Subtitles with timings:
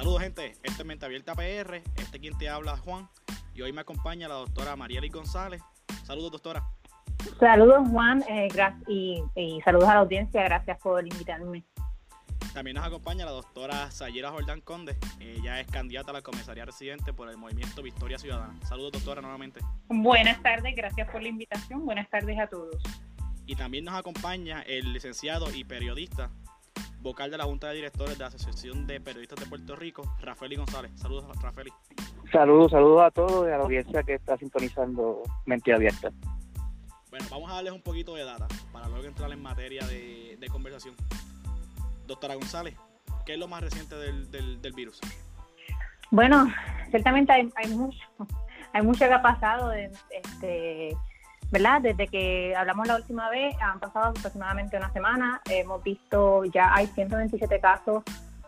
[0.00, 3.06] Saludos gente, este es Mente Abierta PR, este quien te habla Juan
[3.54, 5.60] y hoy me acompaña la doctora Marieli González.
[6.04, 6.64] Saludos doctora.
[7.38, 8.48] Saludos Juan eh,
[8.88, 11.64] y, y, saludos a la audiencia, gracias por invitarme.
[12.54, 17.12] También nos acompaña la doctora Sayera Jordán Conde, ella es candidata a la comisaría residente
[17.12, 18.58] por el movimiento Victoria Ciudadana.
[18.66, 19.60] Saludos doctora nuevamente.
[19.90, 22.82] Buenas tardes, gracias por la invitación, buenas tardes a todos.
[23.44, 26.30] Y también nos acompaña el licenciado y periodista
[27.00, 30.56] vocal de la Junta de Directores de la Asociación de Periodistas de Puerto Rico, Rafael
[30.56, 30.92] González.
[30.96, 31.68] Saludos, Rafael.
[32.30, 36.10] Saludos, saludos a todos y a la audiencia que está sintonizando Mente Abierta.
[37.10, 40.94] Bueno, vamos a darles un poquito de data para luego entrar en materia de, conversación.
[42.06, 42.76] Doctora González,
[43.24, 45.00] ¿qué es lo más reciente del, del, virus?
[46.10, 46.46] Bueno,
[46.90, 47.98] ciertamente hay, hay mucho,
[48.72, 49.72] hay mucho que ha pasado.
[49.72, 50.96] Este,
[51.50, 51.80] ¿verdad?
[51.82, 56.86] Desde que hablamos la última vez, han pasado aproximadamente una semana, hemos visto ya hay
[56.86, 58.04] 127 casos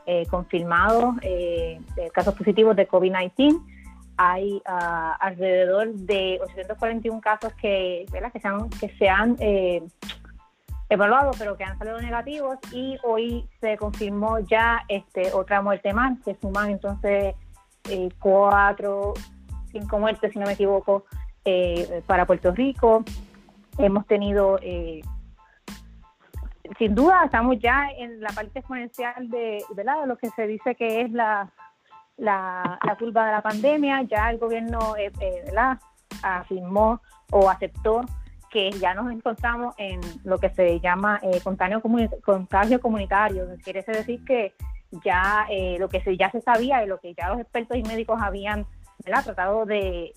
[0.06, 1.80] eh, confirmados, eh,
[2.12, 3.60] casos positivos de COVID-19.
[4.16, 8.32] Hay ah, alrededor de 841 casos que, ¿verdad?
[8.32, 9.82] que se han, que se han eh,
[10.88, 12.58] evaluado, pero que han salido negativos.
[12.72, 17.34] Y hoy se confirmó ya este otra muerte más, se suman entonces
[18.18, 19.14] cuatro,
[19.72, 21.04] cinco muertes, si no me equivoco,
[21.44, 23.04] eh, para Puerto Rico.
[23.78, 25.00] Hemos tenido, eh,
[26.78, 30.06] sin duda, estamos ya en la parte exponencial de, ¿verdad?
[30.06, 31.50] lo que se dice que es la,
[32.16, 34.02] la, curva de la pandemia.
[34.02, 35.10] Ya el gobierno eh,
[35.46, 35.78] ¿verdad?
[36.22, 37.00] afirmó
[37.32, 38.02] o aceptó
[38.48, 41.82] que ya nos encontramos en lo que se llama contagio,
[42.22, 43.48] contagio comunitario.
[43.64, 44.54] Quiere decir que
[45.02, 45.46] ya
[45.78, 48.66] lo que se, ya se sabía y lo que ya los expertos y médicos habían
[49.12, 50.12] ha tratado de,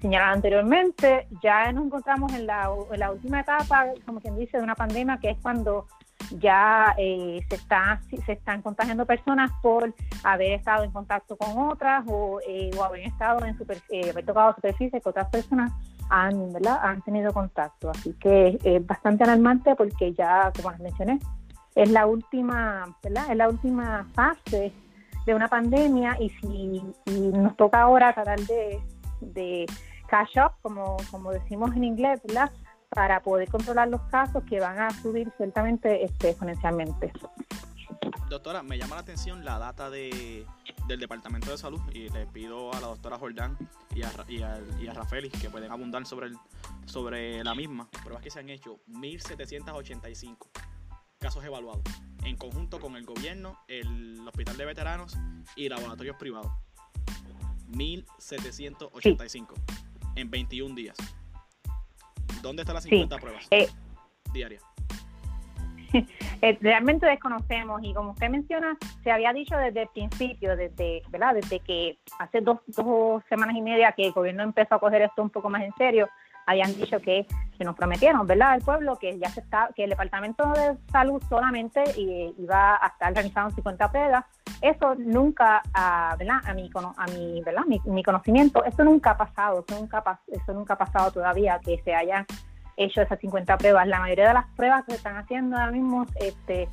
[0.00, 5.18] señalar anteriormente, ya nos encontramos en la, última etapa, como quien dice, de una pandemia,
[5.18, 5.86] que es cuando
[6.38, 12.04] ya eh, se, está, se están contagiando personas por haber estado en contacto con otras
[12.06, 15.72] o, eh, haber estado en super, eh, haber tocado superficie que otras personas
[16.08, 16.78] han, ¿verdad?
[16.82, 17.90] han tenido contacto.
[17.90, 21.18] Así que es bastante alarmante porque ya, como les mencioné,
[21.74, 23.30] es la última, ¿verdad?
[23.30, 24.72] Es la última fase
[25.26, 28.80] de una pandemia y si nos toca ahora tratar de,
[29.20, 29.66] de
[30.08, 32.50] catch up, como, como decimos en inglés, ¿verdad?
[32.94, 37.12] para poder controlar los casos que van a subir ciertamente este, exponencialmente.
[38.28, 40.46] Doctora, me llama la atención la data de,
[40.86, 43.56] del Departamento de Salud y le pido a la doctora Jordán
[43.94, 46.36] y a, y a, y a Rafael que pueden abundar sobre, el,
[46.86, 47.88] sobre la misma.
[48.02, 50.36] Pruebas que se han hecho, 1.785
[51.24, 51.82] casos evaluados,
[52.26, 55.18] en conjunto con el gobierno, el Hospital de Veteranos
[55.56, 56.52] y laboratorios privados.
[57.68, 59.54] 1785
[60.16, 60.98] en 21 días.
[62.42, 63.68] ¿Dónde están las 50 pruebas eh,
[64.34, 64.62] diarias?
[66.42, 71.34] Eh, realmente desconocemos y como usted menciona, se había dicho desde el principio, desde, ¿verdad?
[71.36, 75.22] desde que hace dos, dos semanas y media que el gobierno empezó a coger esto
[75.22, 76.10] un poco más en serio,
[76.46, 77.26] habían dicho que
[77.56, 78.54] se nos prometieron, ¿verdad?
[78.56, 83.12] El pueblo que ya se está, que el Departamento de Salud solamente iba a estar
[83.12, 84.24] realizando 50 pruebas.
[84.60, 86.38] Eso nunca, ah, ¿verdad?
[86.44, 87.62] A mi, a mi, ¿verdad?
[87.66, 91.94] Mi, conocimiento, eso nunca ha pasado, eso nunca, eso nunca ha pasado todavía que se
[91.94, 92.26] hayan
[92.76, 93.86] hecho esas 50 pruebas.
[93.86, 96.68] La mayoría de las pruebas que se están haciendo ahora mismo este,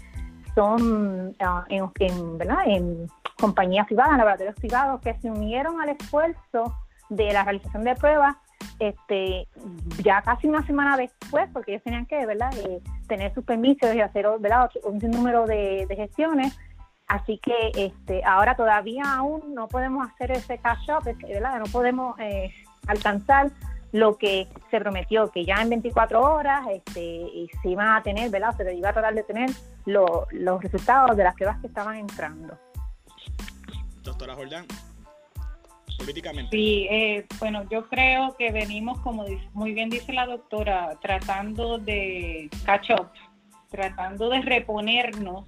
[0.56, 2.60] son ah, en, ¿verdad?
[2.66, 3.08] en
[3.40, 6.76] compañías privadas, laboratorios privados que se unieron al esfuerzo
[7.10, 8.36] de la realización de pruebas
[8.80, 9.48] este
[10.04, 12.52] ya casi una semana después, porque ellos tenían que ¿verdad?
[12.58, 14.70] Eh, tener sus permisos y hacer ¿verdad?
[14.84, 16.58] un número de, gestiones.
[17.08, 21.60] Así que este ahora todavía aún no podemos hacer ese cash up, ¿verdad?
[21.60, 22.54] no podemos eh,
[22.88, 23.52] alcanzar
[23.92, 28.30] lo que se prometió, que ya en 24 horas este, y se iban a tener,
[28.30, 28.56] ¿verdad?
[28.56, 29.50] se iba a tratar de tener
[29.86, 32.58] los resultados de las pruebas que estaban entrando.
[34.04, 34.66] Doctora Jordán,
[36.52, 42.50] Sí, eh, bueno, yo creo que venimos, como muy bien dice la doctora, tratando de
[42.66, 43.10] catch up,
[43.70, 45.46] tratando de reponernos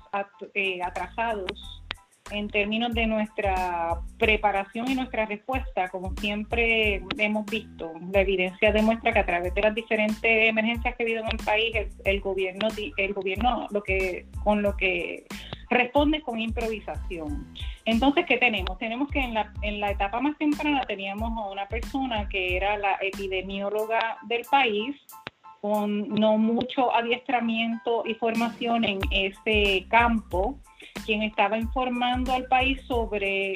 [0.53, 1.83] eh, atrasados
[2.31, 9.11] en términos de nuestra preparación y nuestra respuesta, como siempre hemos visto, la evidencia demuestra
[9.11, 11.75] que a través de las diferentes emergencias que ha habido en el país,
[12.05, 15.25] el, gobierno, el gobierno lo que con lo que
[15.73, 17.47] responde con improvisación.
[17.85, 18.77] Entonces, ¿qué tenemos?
[18.77, 24.17] Tenemos que en la, etapa más temprana teníamos a una persona que era la epidemióloga
[24.27, 24.95] del país,
[25.61, 30.59] con no mucho adiestramiento y formación en ese campo,
[31.05, 33.55] quien estaba informando al país sobre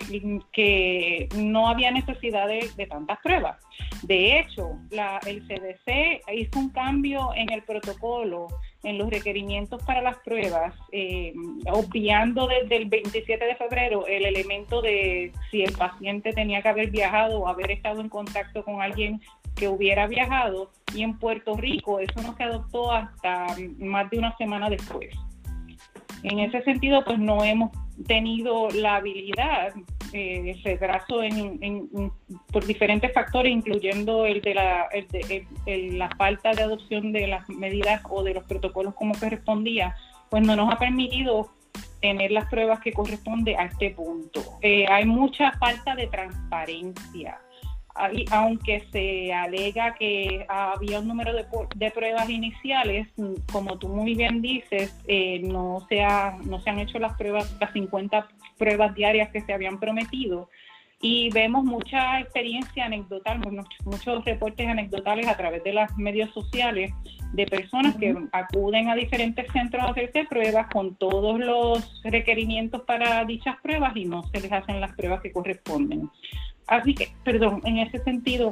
[0.53, 3.57] que no había necesidad de, tantas pruebas.
[4.03, 8.47] De hecho, la, el CDC hizo un cambio en el protocolo,
[8.87, 11.33] en los requerimientos para las pruebas, eh,
[11.69, 16.89] obviando desde el 27 de febrero el elemento de si el paciente tenía que haber
[16.89, 19.21] viajado o haber estado en contacto con alguien
[19.57, 23.47] que hubiera viajado y en Puerto Rico eso no se adoptó hasta
[23.79, 25.13] más de una semana después.
[26.23, 27.71] En ese sentido, pues no hemos
[28.07, 29.73] tenido la habilidad,
[30.13, 32.11] eh, retraso en,
[32.51, 35.45] por diferentes factores, incluyendo el de, la, el de
[35.93, 39.95] la falta de adopción de las medidas o de los protocolos como correspondía,
[40.29, 41.49] pues no nos ha permitido
[42.01, 44.41] tener las pruebas que corresponde a este punto.
[44.61, 47.39] Eh, hay mucha falta de transparencia
[48.31, 53.07] aunque se alega que había un número de, pruebas iniciales,
[53.51, 56.05] como tú muy bien dices, eh, no, se
[56.45, 58.27] no se han hecho las pruebas, las 50
[58.57, 60.49] pruebas diarias que se habían prometido.
[60.99, 63.39] Y vemos mucha experiencia anecdotal,
[63.85, 66.91] muchos, reportes anecdotales a través de los medios sociales
[67.33, 73.23] de personas que acuden a diferentes centros a hacerse pruebas con todos los requerimientos para
[73.25, 76.09] dichas pruebas y no se les hacen las pruebas que corresponden.
[76.67, 78.51] Así que, perdón, en ese sentido,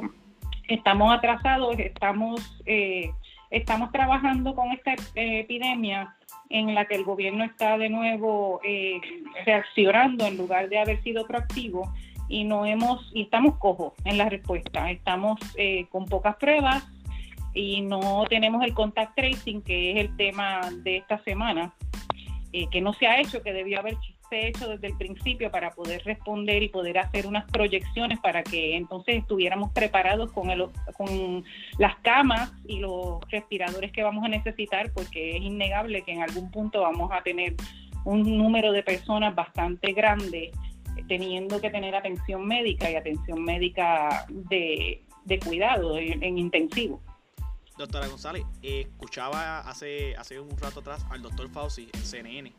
[0.68, 3.10] estamos atrasados, estamos, eh,
[3.50, 6.16] estamos trabajando con esta eh, epidemia
[6.48, 9.00] en la que el gobierno está de nuevo eh,
[9.44, 11.92] reaccionando en lugar de haber sido proactivo
[12.28, 14.90] y no hemos y estamos cojos en la respuesta.
[14.90, 15.38] Estamos
[15.90, 16.88] con pocas pruebas
[17.54, 21.72] y no tenemos el contact tracing que es el tema de esta semana
[22.70, 23.96] que no se ha hecho que debió haber
[24.30, 29.16] hecho desde el principio para poder responder y poder hacer unas proyecciones para que entonces
[29.16, 31.44] estuviéramos preparados con, el, con
[31.78, 36.50] las camas y los respiradores que vamos a necesitar, porque es innegable que en algún
[36.50, 37.54] punto vamos a tener
[38.04, 40.52] un número de personas bastante grande
[41.08, 45.04] teniendo que tener atención médica y atención médica de,
[45.44, 47.00] cuidado en, intensivo.
[47.76, 52.52] Doctora González, escuchaba hace, hace un rato atrás al doctor Fauci en CNN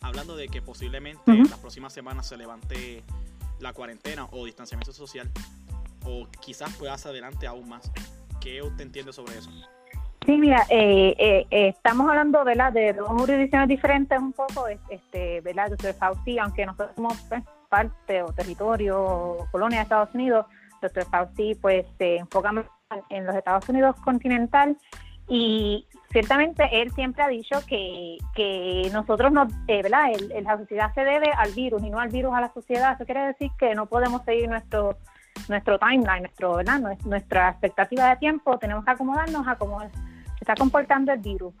[0.00, 3.02] hablando de que posiblemente en las próximas semanas se levante
[3.60, 5.30] la cuarentena o distanciamiento social,
[6.04, 7.90] o quizás puedas adelante aún más.
[8.40, 9.50] ¿Qué usted entiende sobre eso?
[10.24, 12.72] Sí, mira, eh, eh, eh, estamos hablando ¿verdad?
[12.72, 15.70] de dos jurisdicciones diferentes un poco, este, ¿verdad?
[15.70, 20.46] Doctor Fauci, aunque nosotros somos pues, parte o territorio o colonia de Estados Unidos,
[20.82, 22.52] doctor Fauci pues se enfoca
[23.10, 24.76] en los Estados Unidos continental
[25.28, 30.08] y ciertamente él siempre ha dicho que, que nosotros no, eh, ¿verdad?
[30.42, 32.94] la sociedad se debe al virus y no al virus a la sociedad.
[32.94, 34.96] Eso quiere decir que no podemos seguir nuestro
[35.48, 36.58] nuestro timeline, nuestro,
[37.04, 39.90] nuestra expectativa de tiempo, tenemos que acomodarnos a cómo se
[40.40, 41.54] está comportando el virus.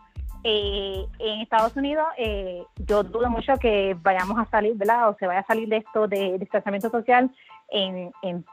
[0.44, 5.08] Eh, en Estados Unidos, eh, yo dudo mucho que vayamos a salir, ¿verdad?
[5.08, 7.30] O se vaya a salir de esto de distanciamiento social
[7.68, 8.44] en, en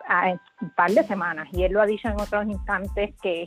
[0.61, 1.47] un par de semanas.
[1.51, 3.45] Y él lo ha dicho en otros instantes que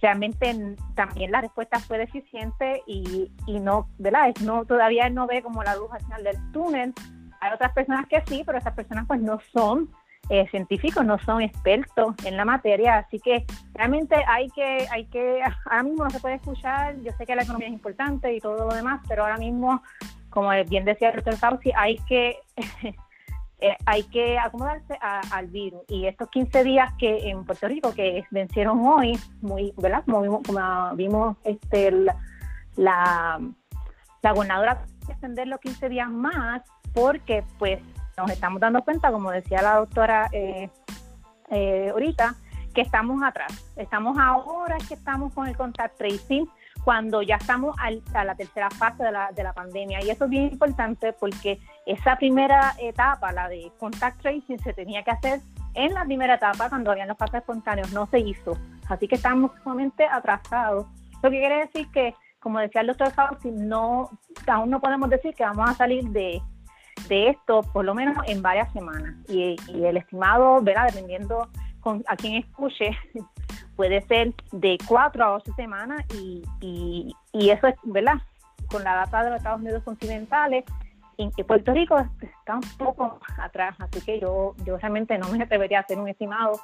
[0.00, 4.34] realmente también la respuesta fue deficiente y, y no, ¿verdad?
[4.42, 6.94] No, todavía no ve como la luz al final del túnel.
[7.40, 9.90] Hay otras personas que sí, pero esas personas pues no son
[10.30, 15.40] eh, científicos, no son expertos en la materia, así que realmente hay que, hay que,
[15.64, 18.68] ahora mismo no se puede escuchar, yo sé que la economía es importante y todo
[18.68, 19.82] lo demás, pero ahora mismo,
[20.28, 22.36] como bien decía el doctor Fauci, hay que
[23.60, 25.82] Eh, hay que acomodarse al virus.
[25.88, 30.04] Y estos 15 días que en Puerto Rico, que vencieron hoy, muy, ¿verdad?
[30.04, 31.90] Como vimos, como vimos este,
[32.76, 33.40] la,
[34.22, 36.62] la, gobernadora extender los 15 días más,
[36.94, 37.80] porque pues
[38.16, 40.70] nos estamos dando cuenta, como decía la doctora eh,
[41.50, 42.36] eh, ahorita,
[42.74, 43.72] que estamos atrás.
[43.74, 46.48] Estamos ahora que estamos con el contact tracing,
[46.88, 47.76] cuando ya estamos
[48.14, 50.02] a la tercera fase de la, de la pandemia.
[50.02, 55.02] Y eso es bien importante porque esa primera etapa, la de contact tracing, se tenía
[55.02, 55.40] que hacer
[55.74, 58.56] en la primera etapa cuando habían los casos espontáneos, no se hizo.
[58.88, 60.86] Así que estamos sumamente atrasados.
[61.22, 64.08] Lo que quiere decir que, como decía el doctor Fauci, no,
[64.46, 66.40] aún no podemos decir que vamos a salir de,
[67.06, 69.14] de esto por lo menos en varias semanas.
[69.28, 70.86] Y, y el estimado, ¿verdad?
[70.86, 72.96] Dependiendo con, a quien escuche,
[73.78, 77.14] puede ser de cuatro a ocho semanas y, y,
[77.48, 78.14] eso es, ¿verdad?
[78.68, 80.64] Con la data de los Estados Unidos continentales,
[81.16, 85.40] en que Puerto Rico está un poco atrás, así que yo, yo realmente no me
[85.44, 86.60] atrevería a hacer un estimado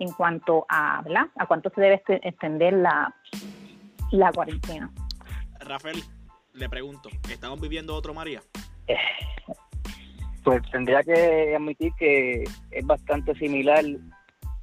[0.00, 1.28] en cuanto a, ¿verdad?
[1.36, 3.14] A cuánto se debe este, extender la,
[4.10, 4.90] la cuarentena.
[5.60, 6.02] Rafael,
[6.52, 8.42] le pregunto, ¿estamos viviendo otro María?
[10.42, 13.84] Pues tendría que admitir que es bastante similar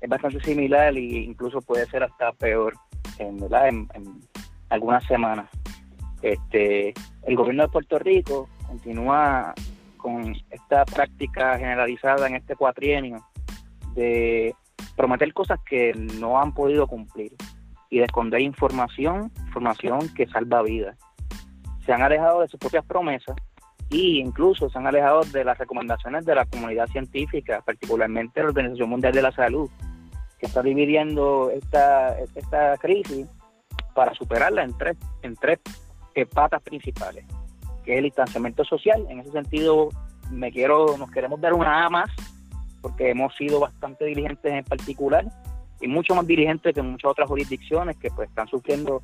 [0.03, 2.74] es bastante similar e incluso puede ser hasta peor.
[3.19, 3.39] en,
[4.69, 5.50] algunas semanas.
[6.22, 6.93] Este,
[7.24, 9.53] el gobierno de Puerto Rico continúa
[9.98, 13.24] con esta práctica generalizada en este cuatrienio
[13.93, 14.55] de
[14.95, 17.33] prometer cosas que no han podido cumplir
[17.89, 20.98] y de esconder información, información que salva vidas.
[21.86, 23.36] Se han alejado de sus propias promesas
[23.89, 28.89] y incluso se han alejado de las recomendaciones de la comunidad científica, particularmente la Organización
[28.89, 29.69] Mundial de la Salud,
[30.43, 33.25] que está dividiendo esta, esta crisis
[33.95, 35.59] para superarla en tres, en tres
[36.33, 37.23] patas principales,
[37.85, 39.07] que es el distanciamiento social.
[39.09, 39.88] En ese sentido,
[40.29, 42.09] me quiero, nos queremos dar una A más,
[42.81, 45.25] porque hemos sido bastante diligentes en particular
[45.79, 49.01] y mucho más diligentes que muchas otras jurisdicciones que pues están sufriendo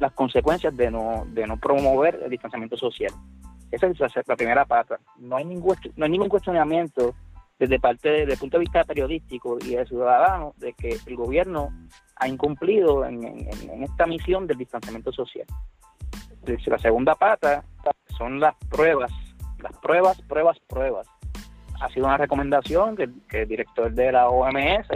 [0.00, 3.12] las consecuencias de no, de no promover el distanciamiento social.
[3.70, 4.98] Esa es la, primera pata.
[5.18, 7.14] No hay ningún no hay ningún cuestionamiento
[7.60, 11.68] desde parte desde el punto de vista periodístico y de ciudadano de que el gobierno
[12.16, 13.22] ha incumplido en,
[13.82, 15.46] esta misión del distanciamiento social.
[16.66, 17.62] La segunda pata
[18.16, 19.12] son las pruebas,
[19.58, 21.06] las pruebas, pruebas, pruebas.
[21.82, 24.88] Ha sido una recomendación que, el director de la OMS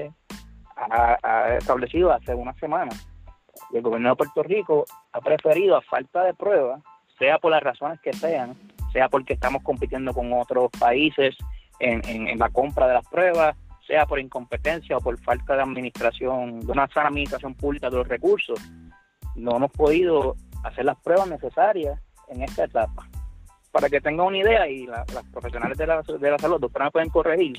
[0.76, 2.92] ha, ha establecido hace una semana.
[3.72, 6.82] Y el gobierno de Puerto Rico ha preferido, a falta de pruebas,
[7.18, 8.56] sea por las razones que sean,
[8.90, 11.36] sea porque estamos compitiendo con otros países
[11.78, 16.72] en, la compra de las pruebas, sea por incompetencia o por falta de administración, de
[16.72, 18.58] una sana administración pública de los recursos,
[19.36, 23.08] no hemos podido hacer las pruebas necesarias en esta etapa.
[23.72, 27.10] Para que tengan una idea, y las profesionales de la, de la salud, doctora, pueden
[27.10, 27.56] corregir,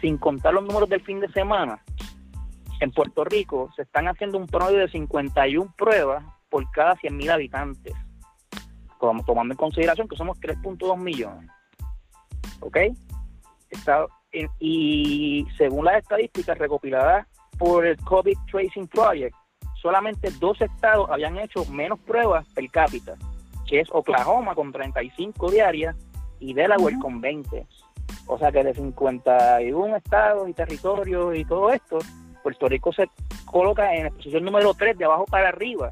[0.00, 1.78] sin contar los números del fin de semana,
[2.80, 7.94] en Puerto Rico se están haciendo un promedio de 51 pruebas por cada 100.000 habitantes,
[8.98, 11.50] tomando en consideración que somos 3.2 millones.
[12.60, 12.76] ¿Ok?
[14.58, 17.26] Y según las estadísticas recopiladas
[17.58, 19.34] por el COVID Tracing Project,
[19.80, 23.14] solamente dos estados habían hecho menos pruebas per cápita,
[23.66, 25.96] que es Oklahoma con 35 diarias
[26.40, 27.66] y Delaware con 20.
[28.26, 31.98] O sea que de 51 estados y territorios y todo esto,
[32.42, 33.08] Puerto Rico se
[33.44, 35.88] coloca en la posición número 3 de abajo para arriba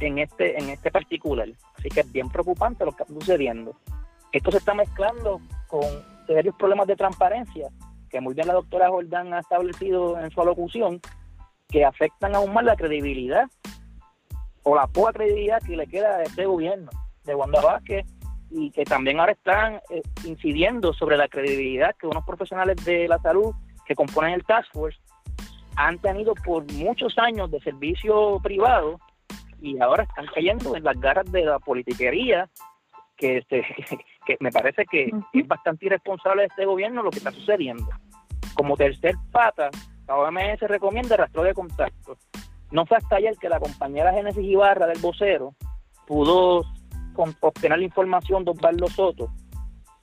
[0.00, 1.48] en este en este particular.
[1.78, 3.76] Así que es bien preocupante lo que está sucediendo.
[4.32, 5.82] Esto se está mezclando con
[6.34, 7.68] serios problemas de transparencia,
[8.10, 11.00] que muy bien la doctora Jordán ha establecido en su alocución,
[11.68, 13.48] que afectan aún más la credibilidad
[14.62, 16.90] o la poca credibilidad que le queda a este gobierno
[17.24, 18.06] de Wanda Vázquez
[18.50, 23.18] y que también ahora están eh, incidiendo sobre la credibilidad que unos profesionales de la
[23.18, 23.54] salud
[23.86, 24.98] que componen el Task Force
[25.76, 29.00] han tenido por muchos años de servicio privado
[29.60, 32.48] y ahora están cayendo en las garras de la politiquería
[33.16, 33.64] que, este,
[34.26, 37.88] que me parece que es bastante irresponsable de este gobierno lo que está sucediendo.
[38.54, 39.70] Como tercer pata,
[40.06, 42.16] la OMS recomienda el rastro de contacto.
[42.70, 45.54] No fue hasta ayer que la compañera Génesis Ibarra del vocero
[46.06, 46.62] pudo
[47.40, 49.28] obtener la información de Osvaldo Soto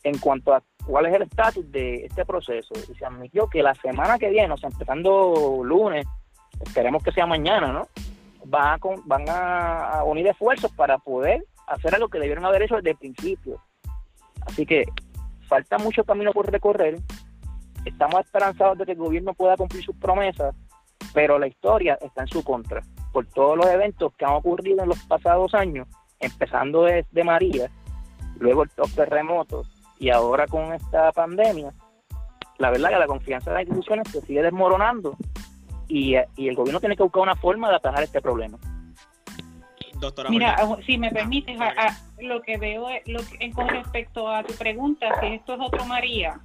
[0.03, 2.73] en cuanto a cuál es el estatus de este proceso.
[2.89, 6.05] Y se admitió que la semana que viene, o sea, empezando lunes,
[6.63, 7.87] esperemos que sea mañana, ¿no?
[8.45, 12.91] Van a, van a unir esfuerzos para poder hacer algo que debieron haber hecho desde
[12.91, 13.61] el principio.
[14.45, 14.85] Así que
[15.47, 16.97] falta mucho camino por recorrer.
[17.85, 20.55] Estamos esperanzados de que el gobierno pueda cumplir sus promesas,
[21.13, 22.81] pero la historia está en su contra
[23.11, 25.87] por todos los eventos que han ocurrido en los pasados años,
[26.19, 27.71] empezando desde María,
[28.37, 29.67] luego los terremotos
[29.97, 31.73] y ahora con esta pandemia.
[32.57, 35.15] La verdad que la confianza de las instituciones se sigue desmoronando
[35.87, 38.57] y, y el gobierno tiene que buscar una forma de atajar este problema.
[40.29, 41.57] Mira, si me permites,
[42.19, 43.19] lo que veo lo
[43.53, 46.39] con respecto a tu pregunta, si esto es otro María,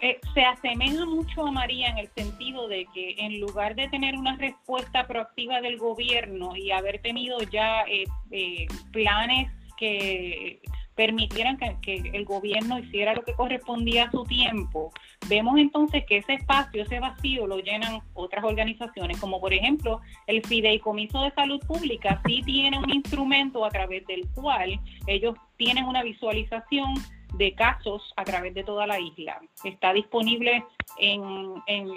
[0.00, 4.14] eh, se asemeja mucho a María en el sentido de que en lugar de tener
[4.16, 10.60] una respuesta proactiva del gobierno y haber tenido ya eh, eh, planes que
[10.96, 14.90] permitieran que, el gobierno hiciera lo que correspondía a su tiempo,
[15.28, 20.44] vemos entonces que ese espacio, ese vacío lo llenan otras organizaciones, como por ejemplo el
[20.44, 26.02] Fideicomiso de Salud Pública, sí tiene un instrumento a través del cual ellos tienen una
[26.02, 26.94] visualización
[27.34, 29.40] de casos a través de toda la isla.
[29.64, 30.64] Está disponible
[30.98, 31.22] en,
[31.66, 31.88] en,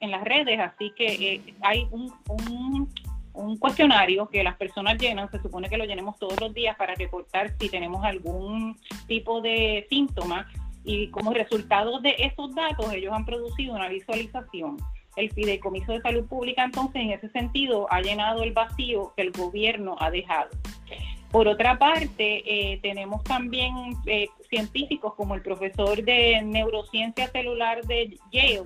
[0.00, 2.88] en las redes, así que eh, hay un, un
[3.36, 6.94] un cuestionario que las personas llenan, se supone que lo llenemos todos los días para
[6.94, 10.48] reportar si tenemos algún tipo de síntoma
[10.84, 14.76] y como resultado de esos datos ellos han producido una visualización.
[15.16, 19.32] El Fideicomiso de Salud Pública entonces en ese sentido ha llenado el vacío que el
[19.32, 20.50] gobierno ha dejado.
[21.30, 23.74] Por otra parte, eh, tenemos también
[24.06, 28.62] eh, científicos como el profesor de neurociencia celular de Yale,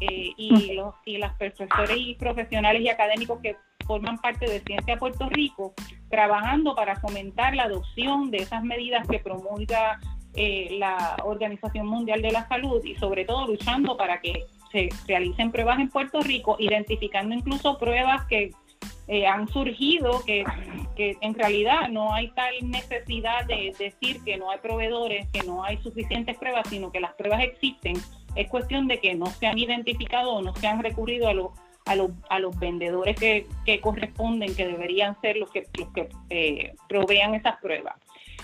[0.00, 4.96] eh, y, los, y las profesores y profesionales y académicos que forman parte de Ciencia
[4.96, 5.74] Puerto Rico,
[6.10, 10.00] trabajando para fomentar la adopción de esas medidas que promulga
[10.34, 15.52] eh, la Organización Mundial de la Salud y sobre todo luchando para que se realicen
[15.52, 18.50] pruebas en Puerto Rico, identificando incluso pruebas que
[19.06, 20.44] eh, han surgido que,
[20.96, 25.62] que, en realidad no hay tal necesidad de decir que no hay proveedores, que no
[25.62, 27.96] hay suficientes pruebas, sino que las pruebas existen.
[28.34, 31.34] Es cuestión de que no se han identificado o no se han recurrido a,
[31.84, 31.96] a,
[32.30, 37.34] a los vendedores que, que, corresponden, que deberían ser los que, los que eh, provean
[37.34, 37.94] esas pruebas.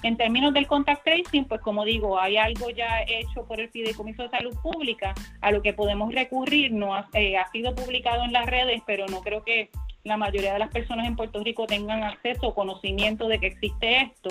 [0.03, 4.23] En términos del contact tracing, pues como digo, hay algo ya hecho por el Fideicomiso
[4.23, 6.73] de Salud Pública a lo que podemos recurrir.
[6.73, 9.69] No ha, eh, ha sido publicado en las redes, pero no creo que
[10.05, 14.01] la mayoría de las personas en Puerto Rico tengan acceso o conocimiento de que existe
[14.01, 14.31] esto.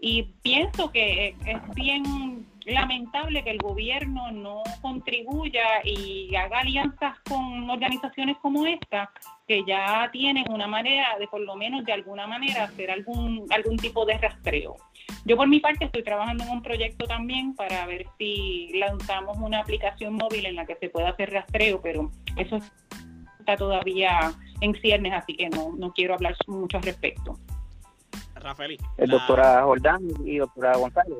[0.00, 7.68] Y pienso que es bien lamentable que el gobierno no contribuya y haga alianzas con
[7.68, 9.10] organizaciones como esta,
[9.46, 13.76] que ya tienen una manera de, por lo menos de alguna manera, hacer algún, algún
[13.76, 14.76] tipo de rastreo.
[15.24, 19.60] Yo por mi parte estoy trabajando en un proyecto también para ver si lanzamos una
[19.60, 22.58] aplicación móvil en la que se pueda hacer rastreo, pero eso
[23.38, 27.38] está todavía en ciernes, así que no, no quiero hablar mucho al respecto.
[28.34, 28.76] Rafael.
[28.98, 29.06] La...
[29.06, 31.18] Doctora Jordán y doctora González.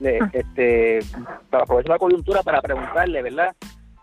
[0.00, 0.30] Le, ah.
[0.32, 1.00] este,
[1.50, 3.54] para aprovechar la coyuntura para preguntarle, ¿verdad?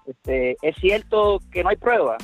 [0.06, 2.18] Este, ¿Es cierto que no hay pruebas?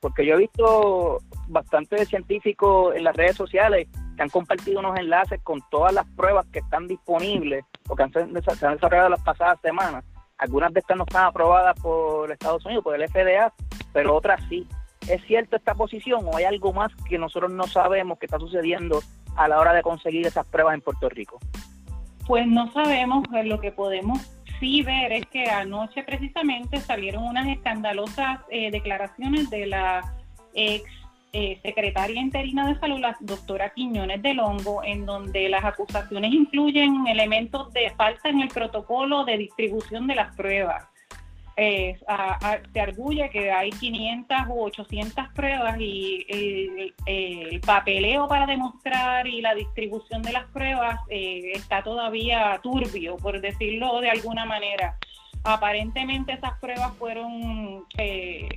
[0.00, 5.40] Porque yo he visto bastantes científicos en las redes sociales que han compartido unos enlaces
[5.42, 9.58] con todas las pruebas que están disponibles o que han, se han desarrollado las pasadas
[9.62, 10.04] semanas.
[10.38, 13.52] Algunas de estas no están aprobadas por Estados Unidos, por el FDA,
[13.92, 14.66] pero otras sí.
[15.08, 19.00] ¿Es cierto esta posición o hay algo más que nosotros no sabemos que está sucediendo
[19.36, 21.38] a la hora de conseguir esas pruebas en Puerto Rico?
[22.26, 24.20] Pues no sabemos, pues lo que podemos
[24.58, 30.14] sí ver es que anoche precisamente salieron unas escandalosas eh, declaraciones de la
[30.54, 30.84] ex
[31.32, 37.08] eh, secretaria interina de salud, la doctora Quiñones del Hongo, en donde las acusaciones incluyen
[37.08, 40.93] elementos de falta en el protocolo de distribución de las pruebas
[41.56, 41.98] eh,
[42.72, 49.54] se arguye que hay 500 u 800 pruebas y el, papeleo para demostrar y la
[49.54, 54.98] distribución de las pruebas eh, está todavía turbio, por decirlo de alguna manera.
[55.44, 58.48] Aparentemente esas pruebas fueron eh,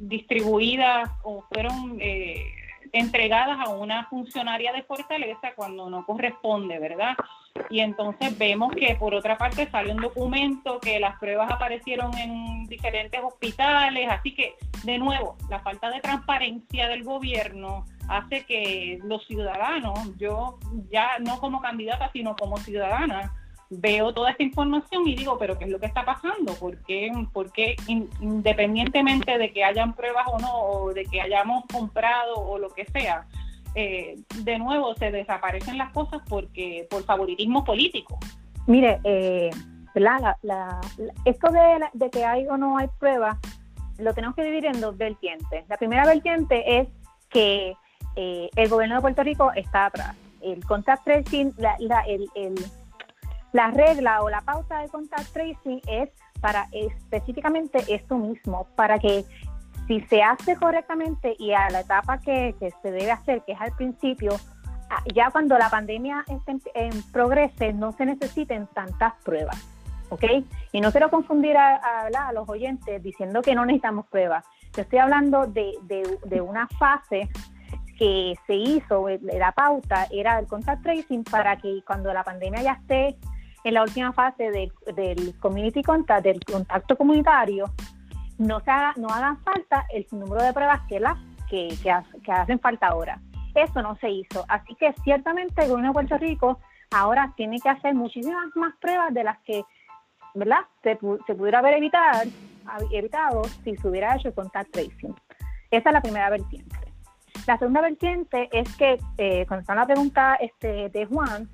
[0.00, 2.38] distribuidas o fueron eh,
[2.98, 7.14] entregadas a una funcionaria de Fortaleza cuando no corresponde, ¿verdad?
[7.70, 12.64] Y entonces vemos que por otra parte sale un documento que las pruebas aparecieron en
[12.64, 14.54] diferentes hospitales, así que
[14.84, 20.58] de nuevo, la falta de transparencia del gobierno hace que los ciudadanos, yo
[20.90, 23.32] ya no como candidata, sino como ciudadana,
[23.70, 26.54] veo toda esta información y digo, pero ¿qué es lo que está pasando?
[26.54, 27.76] ¿Por qué, porque
[28.20, 32.84] independientemente de que hayan pruebas o no, o de que hayamos comprado o lo que
[32.86, 33.26] sea,
[33.74, 38.18] eh, de nuevo se desaparecen las cosas porque por favoritismo político?
[38.66, 39.50] Mire, eh,
[39.94, 40.80] la, la,
[41.24, 43.36] esto de, de que hay o no hay pruebas,
[43.98, 45.64] lo tenemos que dividir en dos vertientes.
[45.68, 46.88] La primera vertiente es
[47.30, 47.74] que
[48.14, 50.16] eh, el gobierno de Puerto Rico está atrás.
[50.40, 52.54] El contact tracing, la, la, el, el
[53.52, 59.24] la regla o la pauta de contact tracing es para específicamente esto mismo, para que
[59.86, 63.72] si se hace correctamente y a la etapa que, se debe hacer, que es al
[63.72, 64.32] principio,
[64.90, 69.64] ah, ya cuando la pandemia esté en, progrese, no se necesiten tantas pruebas.
[70.08, 70.22] ¿Ok?
[70.70, 74.44] Y no quiero confundir a, a, los oyentes diciendo que no necesitamos pruebas.
[74.76, 77.28] Yo estoy hablando de, de, de una fase
[77.98, 82.72] que se hizo, la pauta era el contact tracing para que cuando la pandemia ya
[82.72, 83.16] esté
[83.66, 87.64] en la última fase del community contact, del contacto comunitario,
[88.38, 91.18] no, se haga, no hagan falta el número de pruebas que, las,
[91.50, 93.20] que, que, hacen falta ahora.
[93.56, 94.44] Eso no se hizo.
[94.48, 96.60] Así que ciertamente el gobierno de Puerto Rico
[96.92, 99.64] ahora tiene que hacer muchísimas más pruebas de las que
[100.34, 100.60] ¿verdad?
[100.84, 102.30] Se, se pudiera haber evitado,
[102.92, 105.12] evitado si se hubiera hecho el contact tracing.
[105.72, 106.76] Esa es la primera vertiente.
[107.48, 111.50] La segunda vertiente es que, eh, cuando está la pregunta este, de Juan,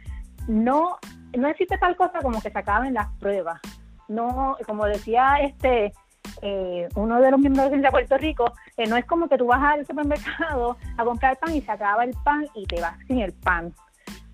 [0.46, 0.98] no
[1.36, 3.60] no existe tal cosa como que se acaben las pruebas.
[4.08, 5.92] No, como decía este
[6.40, 9.62] eh, uno de los miembros de Puerto Rico, eh, no es como que tú vas
[9.62, 13.32] al supermercado a comprar pan y se acaba el pan y te vas sin el
[13.32, 13.72] pan.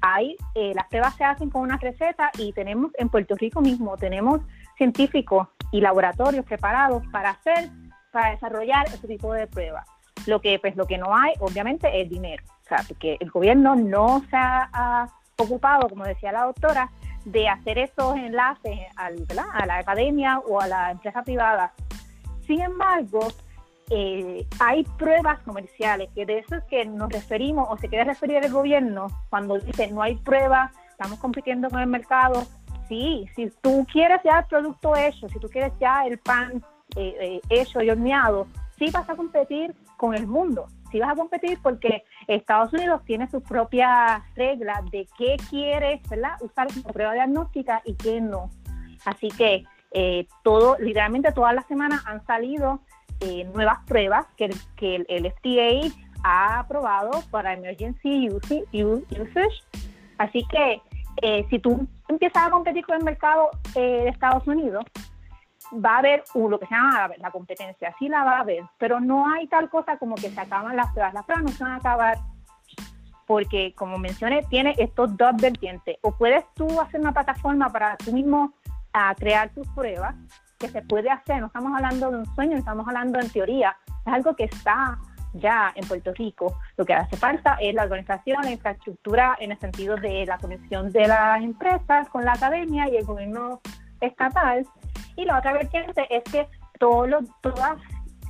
[0.00, 3.96] Hay, eh, las pruebas se hacen con una receta y tenemos en Puerto Rico mismo,
[3.96, 4.40] tenemos
[4.76, 7.68] científicos y laboratorios preparados para hacer,
[8.12, 9.87] para desarrollar ese tipo de pruebas.
[10.26, 12.44] Lo que, pues, lo que no hay, obviamente, es dinero.
[12.64, 14.37] O sea, porque el gobierno no se
[15.38, 16.90] ocupado, como decía la doctora,
[17.24, 21.72] de hacer esos enlaces al, a la academia o a la empresa privada.
[22.46, 23.29] Sin embargo,
[23.90, 28.44] eh, hay pruebas comerciales, que de eso es que nos referimos o se quiere referir
[28.44, 32.44] el gobierno cuando dice no hay pruebas, estamos compitiendo con el mercado.
[32.88, 36.64] Sí, si tú quieres ya el producto hecho, si tú quieres ya el pan
[36.96, 38.46] eh, eh, hecho y horneado,
[38.79, 40.66] sí vas a competir con el mundo.
[40.90, 46.33] Sí vas a competir porque Estados Unidos tiene sus propias reglas de qué quiere ¿verdad?
[46.40, 48.51] usar como prueba diagnóstica y qué no.
[49.05, 52.81] Así que eh, todo, literalmente todas las semanas han salido
[53.20, 59.62] eh, nuevas pruebas que, que el, FDA ha aprobado para emergency usage.
[60.18, 60.83] Así que
[61.22, 64.85] eh, si tú empiezas a competir con el mercado de Estados Unidos,
[65.72, 69.00] va a haber lo que se llama la, competencia, sí la va a haber, pero
[69.00, 71.14] no hay tal cosa como que se acaban las pruebas.
[71.14, 72.18] Las pruebas no se van a acabar
[73.26, 75.96] porque, como mencioné, tiene estos dos vertientes.
[76.02, 78.54] O puedes tú hacer una plataforma para tú mismo
[78.92, 80.14] a crear tus pruebas,
[80.59, 84.12] que se puede hacer, no estamos hablando de un sueño, estamos hablando en teoría, es
[84.12, 84.98] algo que está
[85.35, 86.59] ya en Puerto Rico.
[86.76, 90.90] Lo que hace falta es la organización, la infraestructura en el sentido de la conexión
[90.90, 93.61] de las empresas con la academia y el gobierno
[94.00, 94.66] estatal.
[95.18, 97.76] Y la otra vertiente es que todos los, todas,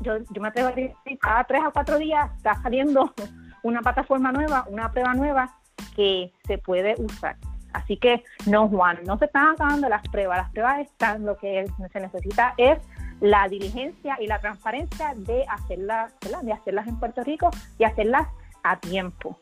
[0.00, 3.12] yo, yo me atrevo a decir, cada tres a cuatro días está saliendo
[3.62, 5.54] una plataforma nueva, una prueba nueva
[5.94, 7.36] que se puede usar.
[7.74, 11.66] Así que no, Juan, no se están acabando las pruebas, las pruebas están, lo que
[11.92, 12.78] se necesita es
[13.20, 18.28] la diligencia y la transparencia de hacerlas, de hacerlas en Puerto Rico y hacerlas
[18.62, 19.38] a tiempo.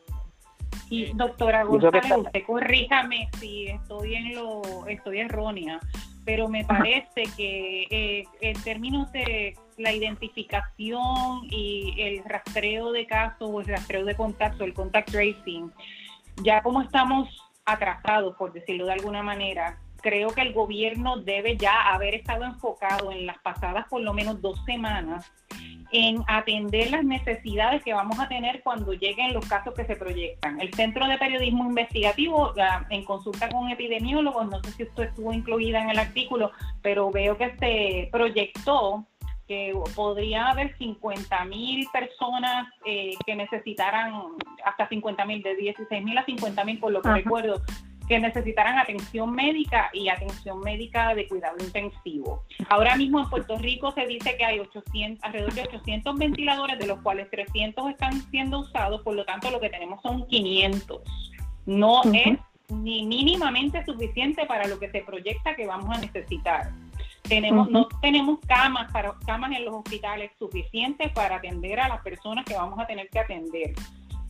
[0.89, 5.79] Y doctora González, usted corríjame si estoy en lo, estoy errónea,
[6.25, 13.49] pero me parece que eh, en términos de la identificación y el rastreo de casos
[13.51, 15.71] o el rastreo de contacto, el contact tracing,
[16.43, 17.29] ya como estamos
[17.65, 19.77] atrasados, por decirlo de alguna manera.
[20.07, 24.41] Creo que el gobierno debe ya haber estado enfocado en las pasadas por lo menos
[24.41, 25.29] dos semanas
[25.91, 30.61] en atender las necesidades que vamos a tener cuando lleguen los casos que se proyectan.
[30.61, 32.53] El Centro de Periodismo Investigativo,
[32.89, 37.37] en consulta con epidemiólogos, no sé si esto estuvo incluida en el artículo, pero veo
[37.37, 39.05] que se proyectó
[39.45, 44.13] que podría haber 50 mil personas eh, que necesitaran,
[44.63, 47.61] hasta 50 mil, de 16 mil a 50 mil, por lo que recuerdo,
[48.07, 52.43] que necesitaran atención médica y atención médica de cuidado intensivo.
[52.69, 56.87] Ahora mismo en Puerto Rico se dice que hay 800, alrededor de 800 ventiladores, de
[56.87, 61.01] los cuales 300 están siendo usados, por lo tanto lo que tenemos son 500.
[61.65, 62.39] No es
[62.69, 66.71] ni mínimamente suficiente para lo que se proyecta que vamos a necesitar.
[67.23, 72.45] Tenemos, No tenemos camas, para, camas en los hospitales suficientes para atender a las personas
[72.45, 73.73] que vamos a tener que atender.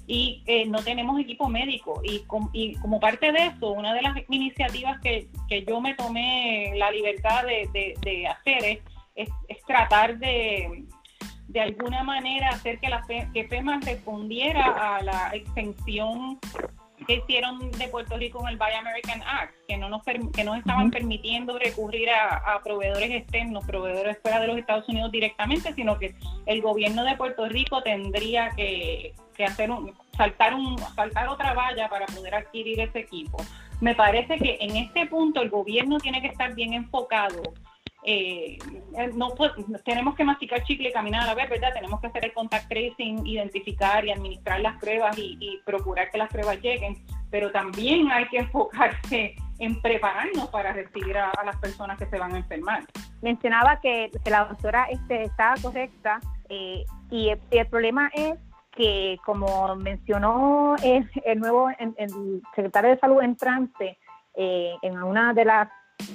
[0.08, 2.02] Y eh, no tenemos equipo médico.
[2.04, 5.30] Y, y, como parte de eso, una de las iniciativas que,
[5.67, 8.82] yo me tomé la libertad de, hacer
[9.15, 10.86] es, es, tratar de,
[11.48, 16.39] de alguna manera hacer que, la, que FEMA respondiera a la extensión
[17.06, 20.58] que hicieron de Puerto Rico con el Buy American Act, que no nos, que nos
[20.58, 26.15] estaban permitiendo recurrir a, proveedores externos, proveedores fuera de los Estados Unidos directamente, sino que
[26.46, 29.13] el gobierno de Puerto Rico tendría que,
[29.45, 33.38] hacer un, saltar, un, saltar otra valla para poder adquirir ese equipo.
[33.82, 37.41] Me parece que en este punto el gobierno tiene que estar bien enfocado
[38.10, 38.58] eh,
[39.15, 39.34] no
[39.84, 41.73] tenemos que masticar chicle y caminar a la vez, ¿verdad?
[41.73, 46.30] Tenemos que hacer el contact tracing, identificar y administrar las pruebas y, procurar que las
[46.30, 46.95] pruebas lleguen,
[47.30, 52.34] pero también hay que enfocarse en prepararnos para recibir a, las personas que se van
[52.34, 52.86] a enfermar.
[53.21, 58.36] Mencionaba que, la doctora este, estaba correcta eh, y el, problema es
[58.77, 61.09] que, como mencionó el,
[61.39, 63.97] nuevo el, secretario de Salud entrante
[64.35, 65.67] eh, en una de las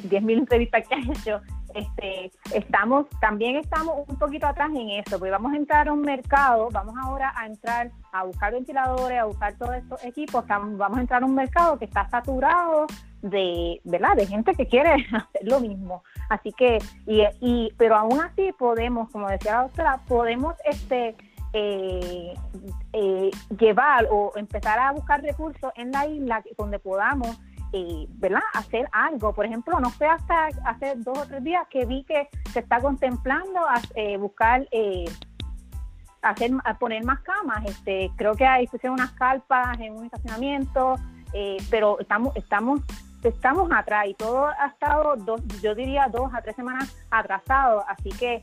[0.08, 1.40] 10.000 entrevistas que ha hecho,
[1.74, 6.02] este, estamos, también estamos un poquito atrás en eso, porque vamos a entrar a un
[6.02, 11.00] mercado, vamos ahora a entrar a buscar ventiladores, a buscar todos estos equipos, vamos a
[11.00, 12.86] entrar a un mercado que está saturado
[13.22, 14.14] de, ¿verdad?
[14.16, 16.04] de gente que quiere hacer lo mismo.
[16.28, 21.16] Así que, y, y pero aún así podemos, como decía la doctora, podemos este
[21.54, 22.34] eh,
[22.94, 27.38] eh, llevar o empezar a buscar recursos en la isla donde podamos
[27.74, 28.40] eh, ¿verdad?
[28.54, 29.34] hacer algo.
[29.34, 32.80] Por ejemplo, no fue hasta hace dos o tres días que vi que se está
[32.80, 33.60] contemplando
[33.94, 34.66] eh, buscar,
[36.22, 37.64] hacer, poner más camas.
[37.66, 40.96] Este, creo que hay pusieron unas carpas en un estacionamiento,
[41.70, 42.80] pero estamos, estamos,
[43.22, 47.84] estamos atrás y todo ha estado, dos, yo diría, dos a tres semanas atrasado.
[47.88, 48.42] Así que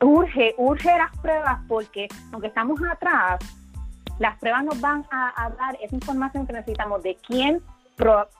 [0.00, 3.38] urge, urge las pruebas porque aunque estamos atrás,
[4.18, 7.62] las pruebas nos van a, dar esa información que necesitamos de quién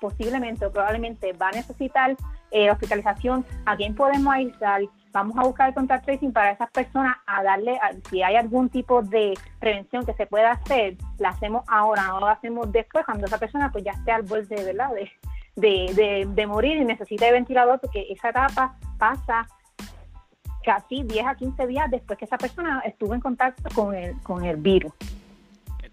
[0.00, 2.16] posiblemente o probablemente va a necesitar
[2.50, 7.16] eh, hospitalización, a quién podemos aislar, vamos a buscar el contact tracing para esas personas
[7.26, 12.06] a darle, si hay algún tipo de prevención que se pueda hacer, la hacemos ahora,
[12.06, 14.90] no la hacemos después, cuando esa persona pues ya esté al borde, ¿verdad?
[15.56, 19.46] De, de, de, morir y necesita de ventilador, porque esa etapa pasa
[20.70, 24.44] casi 10 a 15 días después que esa persona estuvo en contacto con el, con
[24.44, 24.92] el virus.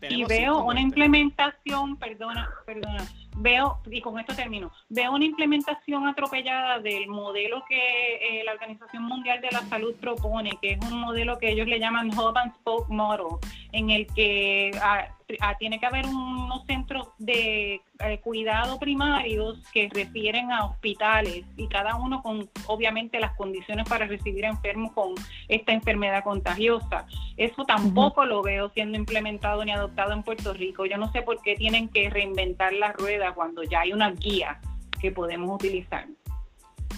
[0.08, 3.04] Y veo una implementación, perdona, perdona,
[3.38, 7.80] veo, y con esto termino, veo una implementación atropellada del modelo que
[8.18, 11.80] eh, la Organización Mundial de la Salud propone, que es un modelo que ellos le
[11.80, 13.40] llaman Hub and Spoke Model,
[13.78, 15.08] en el que ah,
[15.40, 21.68] ah, tiene que haber unos centros de eh, cuidado primarios que refieren a hospitales y
[21.68, 25.14] cada uno con obviamente las condiciones para recibir enfermos con
[25.48, 27.06] esta enfermedad contagiosa.
[27.38, 30.88] Eso tampoco lo veo siendo implementado ni adoptado en Puerto Rico.
[30.88, 34.60] Yo no sé por qué tienen que reinventar la rueda cuando ya hay una guía
[35.00, 36.08] que podemos utilizar.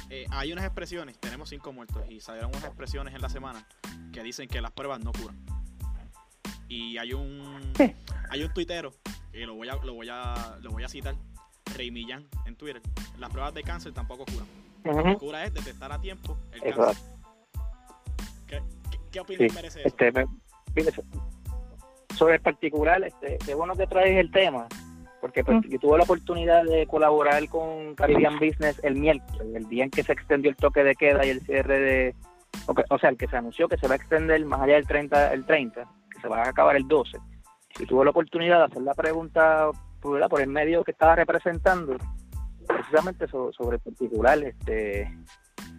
[0.10, 3.68] Eh, hay unas expresiones, tenemos cinco muertos y salieron unas expresiones en la semana
[4.14, 5.59] que dicen que las pruebas no curan.
[6.70, 7.74] Y hay un
[8.30, 8.94] hay un tuitero,
[9.32, 11.16] que lo voy a, lo voy a, lo voy a citar,
[11.76, 12.82] Rey Millán en Twitter.
[13.18, 14.48] Las pruebas de cáncer tampoco curan.
[14.86, 17.04] Lo que cura es detectar a tiempo el cáncer.
[18.48, 18.62] ¿Qué,
[19.12, 19.90] qué, opinión merece eso?
[19.90, 20.14] Este,
[22.16, 24.68] sobre el particular, este, qué bueno que traes el tema
[25.22, 29.84] porque pues, yo tuve la oportunidad de colaborar con Caribbean Business el miércoles, el día
[29.84, 32.16] en que se extendió el toque de queda y el cierre de,
[32.90, 35.34] o sea, el que se anunció que se va a extender más allá del 30,
[35.34, 35.88] el 30,
[36.20, 37.18] se va a acabar el 12.
[37.80, 39.70] Y tuve la oportunidad de hacer la pregunta
[40.02, 41.98] por, por el medio que estaba representando,
[42.68, 45.12] precisamente sobre, el particular, este,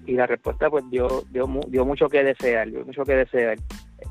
[0.07, 3.59] y la respuesta pues dio, dio, dio mucho que desear, dio mucho que desear.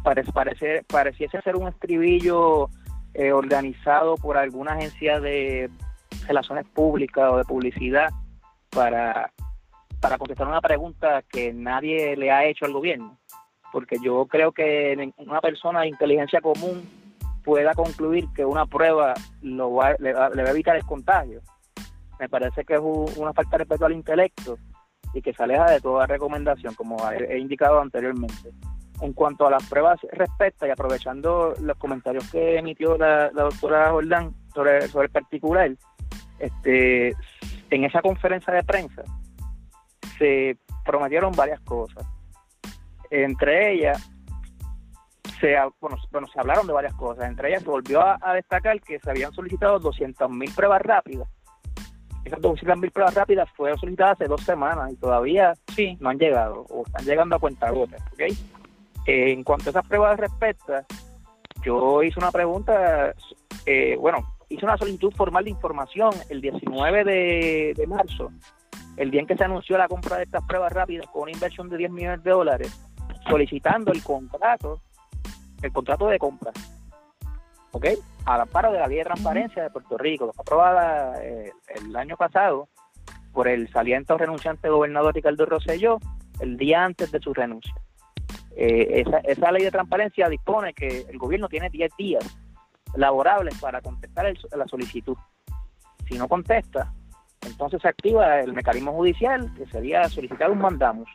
[0.04, 2.70] Parece, pareciese ser un estribillo
[3.14, 5.70] eh, organizado por alguna agencia de
[6.28, 8.10] relaciones públicas o de publicidad
[8.70, 9.32] para,
[10.00, 13.18] para contestar una pregunta que nadie le ha hecho al gobierno.
[13.72, 16.88] Porque yo creo que una persona de inteligencia común
[17.44, 21.42] pueda concluir que una prueba lo va, le, va, a evitar el contagio.
[22.20, 24.58] Me parece que es una falta de respeto al intelecto
[25.14, 28.52] y que se aleja de toda recomendación, como he indicado anteriormente.
[29.02, 34.34] En cuanto a las pruebas respecta y aprovechando los comentarios que emitió la, doctora Jordán
[34.54, 35.72] sobre, sobre el particular,
[36.40, 37.16] este,
[37.70, 39.04] en esa conferencia de prensa
[40.18, 42.06] se prometieron varias cosas.
[43.10, 44.10] Entre ellas,
[45.40, 45.98] se, bueno,
[46.32, 47.28] se hablaron de varias cosas.
[47.28, 51.28] Entre ellas se volvió a, destacar que se habían solicitado 200.000 pruebas rápidas.
[52.26, 55.98] Esas 200.000 pruebas rápidas fueron solicitadas hace dos semanas y todavía sí.
[56.00, 58.02] no han llegado o están llegando a cuenta gotas.
[58.14, 58.38] ¿okay?
[59.06, 60.86] en cuanto a esas pruebas respecta,
[61.64, 63.14] yo hice una pregunta,
[63.66, 64.20] eh, bueno,
[64.50, 68.32] hice una solicitud formal de información el 19 de, marzo,
[68.98, 71.70] el día en que se anunció la compra de estas pruebas rápidas con una inversión
[71.70, 72.89] de 10 millones de dólares,
[73.30, 74.82] solicitando el contrato,
[75.62, 76.52] el contrato de compra,
[77.72, 77.86] ¿ok?
[78.26, 82.68] Al amparo de la Ley de Transparencia de Puerto Rico, aprobada eh, el año pasado
[83.32, 86.00] por el saliente o renunciante gobernador Ricardo Rosselló
[86.40, 87.74] el día antes de su renuncia.
[88.56, 92.38] Eh, esa, ley de transparencia dispone que el gobierno tiene 10 días
[92.96, 95.16] laborables para contestar la solicitud.
[96.08, 96.92] Si no contesta,
[97.46, 101.08] entonces se activa el mecanismo judicial, que sería solicitar un mandamos,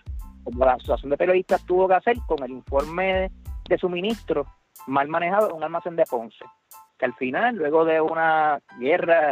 [0.44, 3.30] como la Asociación de Periodistas tuvo que hacer con el informe
[3.68, 4.46] de suministro
[4.86, 6.44] mal manejado en un almacén de Ponce,
[6.98, 9.30] que al final, luego de una guerra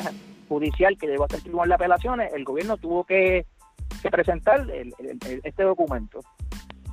[0.49, 3.47] judicial que llegó hasta el Tribunal de Apelaciones, el gobierno tuvo que,
[4.11, 6.21] presentar este documento.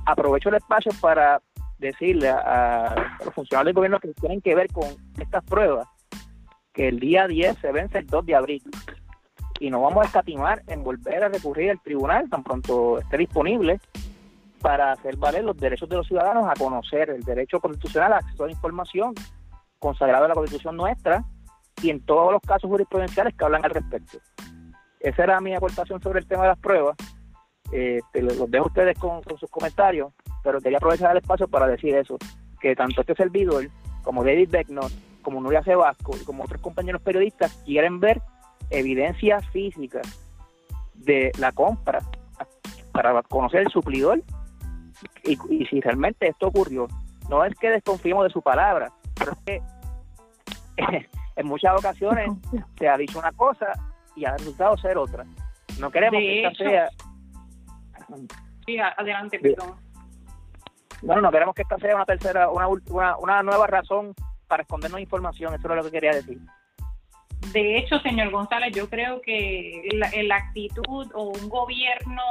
[0.06, 1.40] Aprovecho el espacio para
[1.78, 4.84] decirle a, los funcionarios del gobierno que tienen que ver con
[5.18, 5.88] estas pruebas
[6.72, 8.62] que el día 10 se vence el 2 de abril.
[9.58, 13.80] Y no vamos a escatimar en volver a recurrir al tribunal tan pronto esté disponible
[14.60, 18.44] para hacer valer los derechos de los ciudadanos a conocer el derecho constitucional a acceso
[18.44, 19.14] a la información
[19.78, 21.24] consagrado en la constitución nuestra
[21.82, 24.18] y en todos los casos jurisprudenciales que hablan al respecto.
[25.00, 26.96] Esa era mi aportación sobre el tema de las pruebas
[27.72, 31.94] eh, los dejo a ustedes con, sus comentarios, pero quería aprovechar el espacio para decir
[31.94, 32.18] eso,
[32.60, 33.68] que tanto este servidor
[34.02, 34.92] como David Becknott,
[35.22, 38.20] como Nuria Sebasco y como otros compañeros periodistas quieren ver
[38.70, 40.06] evidencias físicas
[40.94, 42.00] de la compra
[42.92, 44.22] para conocer el suplidor
[45.24, 46.88] y, si realmente esto ocurrió.
[47.28, 49.62] No es que desconfiemos de su palabra, pero es que
[51.36, 52.30] en muchas ocasiones
[52.78, 53.72] se ha dicho una cosa
[54.16, 55.24] y ha resultado ser otra.
[55.78, 56.88] No queremos que esta sea
[58.66, 59.76] Sí, adelante, perdón.
[61.02, 64.14] Bueno, no queremos que esta sea una tercera, una, una, una nueva razón
[64.46, 66.38] para escondernos información, eso es lo que quería decir.
[67.52, 72.22] De hecho, señor González, yo creo que la, actitud o un gobierno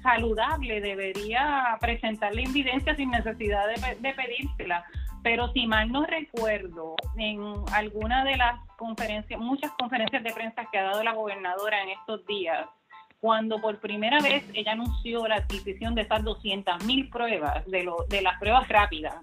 [0.00, 4.84] saludable debería presentar la evidencia sin necesidad de, pedírsela.
[5.24, 7.40] Pero si mal no recuerdo, en
[7.72, 12.24] alguna de las conferencias, muchas conferencias de prensa que ha dado la gobernadora en estos
[12.26, 12.68] días,
[13.20, 18.06] cuando por primera vez ella anunció la adquisición de esas 200 mil pruebas, de, lo,
[18.08, 19.16] de las pruebas rápidas,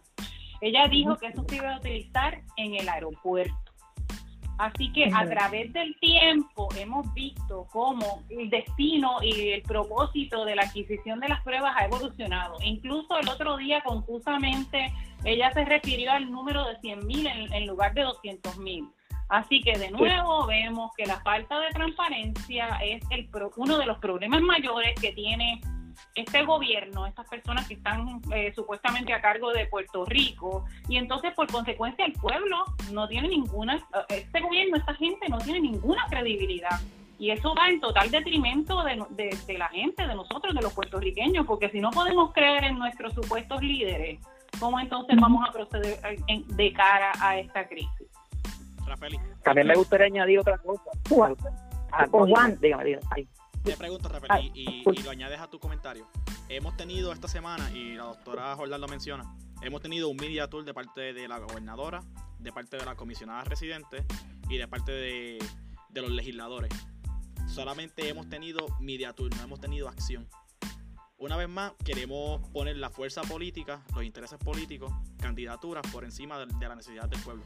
[0.62, 3.67] ella dijo que eso se iba a utilizar en el aeropuerto.
[4.58, 10.56] Así que a través del tiempo hemos visto cómo el destino y el propósito de
[10.56, 12.58] la adquisición de las pruebas ha evolucionado.
[12.64, 14.92] Incluso el otro día, confusamente,
[15.24, 18.90] ella se refirió al número de 100 mil en, lugar de 200 mil.
[19.30, 24.00] Así que de nuevo vemos que la falta de transparencia es el uno de los
[24.00, 25.62] problemas mayores que tiene
[26.16, 31.34] este gobierno, estas personas que están eh, supuestamente a cargo de Puerto Rico, y entonces
[31.34, 36.80] por consecuencia el pueblo no tiene ninguna, este gobierno, esta gente no tiene ninguna credibilidad.
[37.20, 39.04] Y eso va en total detrimento de,
[39.48, 43.14] de, la gente, de nosotros, de los puertorriqueños, porque si no podemos creer en nuestros
[43.14, 44.20] supuestos líderes,
[44.60, 48.08] ¿cómo entonces vamos a proceder de cara a esta crisis?
[48.86, 49.18] Rafael.
[49.44, 50.84] También me gustaría añadir otra cosa.
[51.92, 53.28] Ah, Juan, dígame, dígame.
[53.68, 56.08] Te pregunto, Rafael, y, y, lo añades a tu comentario.
[56.48, 60.64] Hemos tenido esta semana, y la doctora Jordán lo menciona, hemos tenido un media tour
[60.64, 62.02] de parte de la gobernadora,
[62.40, 64.06] de parte de la comisionada residente
[64.50, 65.40] y de parte de,
[65.96, 66.72] los legisladores.
[67.46, 70.30] Solamente hemos tenido media tour, no hemos tenido acción.
[71.18, 76.68] Una vez más, queremos poner la fuerza política, los intereses políticos, candidaturas por encima de,
[76.68, 77.44] la necesidad del pueblo.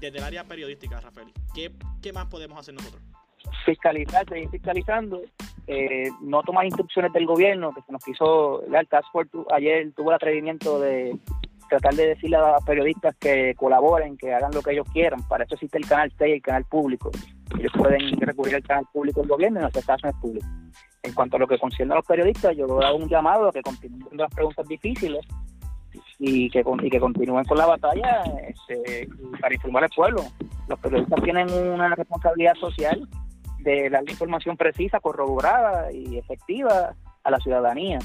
[0.00, 3.02] Desde el área periodística, Rafael, ¿qué, ¿qué más podemos hacer nosotros?
[3.64, 5.20] Fiscalizar, seguir fiscalizando,
[5.66, 10.10] eh, no tomar instrucciones del gobierno, que se nos quiso, el Task Force ayer tuvo
[10.10, 11.16] el atrevimiento de
[11.68, 15.22] tratar de decirle a los periodistas que colaboren, que hagan lo que ellos quieran.
[15.28, 17.10] Para eso existe el canal 6 y el canal público.
[17.58, 20.46] Ellos pueden recurrir al canal público del gobierno y no hacer caso es público.
[21.02, 23.62] En cuanto a lo que concierne a los periodistas, yo hago un llamado a que
[23.62, 25.24] continúen las preguntas difíciles
[26.18, 29.08] y que, y que continúen con la batalla este,
[29.40, 30.22] para informar al pueblo.
[30.68, 33.08] Los periodistas tienen una responsabilidad social
[33.62, 37.98] de dar la información precisa, corroborada y efectiva a la ciudadanía.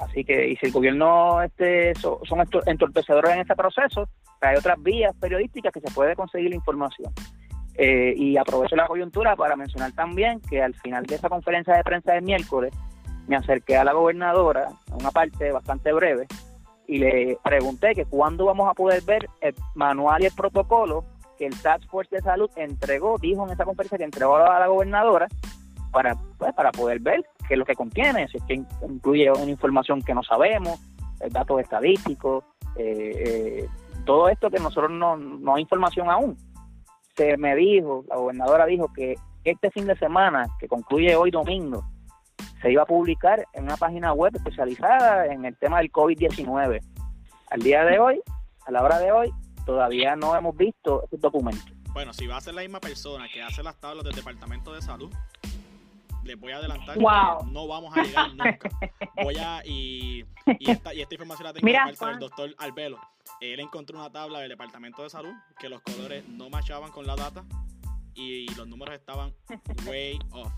[0.00, 4.08] Así que, y si el gobierno este, son entorpecedores en este proceso,
[4.40, 7.12] hay otras vías periodísticas que se puede conseguir la información.
[7.76, 11.82] Eh, y aprovecho la coyuntura para mencionar también que al final de esa conferencia de
[11.82, 12.72] prensa del miércoles
[13.26, 16.26] me acerqué a la gobernadora, a una parte bastante breve,
[16.86, 21.04] y le pregunté que cuándo vamos a poder ver el manual y el protocolo
[21.44, 25.28] el Task Force de Salud entregó, dijo en esa conferencia que entregó a la gobernadora
[25.92, 28.54] para, pues, para poder ver qué es lo que contiene, si es que
[28.88, 30.80] incluye una información que no sabemos,
[31.30, 32.44] datos estadísticos,
[32.76, 33.12] eh,
[33.64, 33.68] eh,
[34.04, 36.36] todo esto que nosotros no, no hay información aún.
[37.16, 41.84] Se me dijo, la gobernadora dijo que este fin de semana, que concluye hoy domingo,
[42.60, 46.80] se iba a publicar en una página web especializada en el tema del COVID-19.
[47.50, 48.22] Al día de hoy,
[48.66, 49.32] a la hora de hoy,
[49.64, 51.72] todavía no hemos visto ese documento.
[51.92, 54.82] Bueno, si va a ser la misma persona que hace las tablas del Departamento de
[54.82, 55.12] Salud,
[56.24, 57.04] les voy a adelantar que
[57.52, 58.70] no vamos a llegar nunca.
[59.22, 60.24] Voy a, y,
[60.58, 62.98] y, esta, y esta información la tengo Mira, de parte del doctor Albelo.
[63.40, 67.14] Él encontró una tabla del Departamento de Salud que los colores no machaban con la
[67.14, 67.44] data
[68.14, 69.32] y los números estaban
[69.86, 70.52] way off.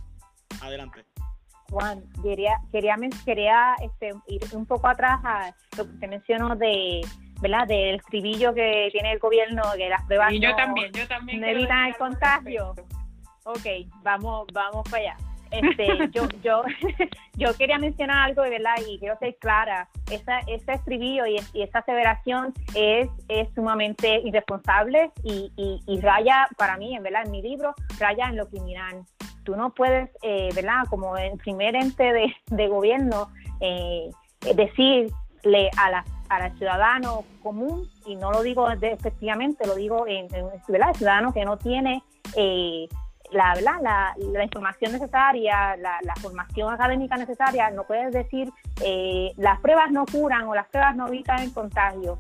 [0.62, 1.04] Adelante.
[1.70, 7.00] Juan, quería, quería, quería este, ir un poco atrás a lo que usted mencionó de
[7.40, 7.66] ¿verdad?
[7.66, 11.86] Del escribillo que tiene el gobierno, que las pruebas y yo también, yo también evitan
[11.86, 12.74] el contagio.
[13.44, 13.66] Ok,
[14.02, 15.16] vamos, vamos para allá.
[15.50, 16.62] Este, yo, yo,
[17.34, 19.88] yo quería mencionar algo de verdad y quiero ser clara.
[20.10, 25.52] Esa, ese escribillo y, esa aseveración es, es sumamente irresponsable y,
[25.86, 29.04] y, raya, para mí, en verdad, en mi libro, raya en lo criminal.
[29.44, 30.84] Tú no puedes, eh, ¿verdad?
[30.90, 33.28] Como en primer ente de, de gobierno,
[33.60, 34.10] eh,
[34.54, 40.28] decirle a las al ciudadano común, y no lo digo efectivamente, lo digo en,
[40.68, 40.90] ¿verdad?
[40.90, 42.02] el ciudadano que no tiene
[42.36, 42.88] eh,
[43.30, 43.54] la,
[44.14, 50.44] la, información necesaria, la, formación académica necesaria, no puedes decir eh, las pruebas no curan
[50.44, 52.18] o las pruebas no evitan el contagio.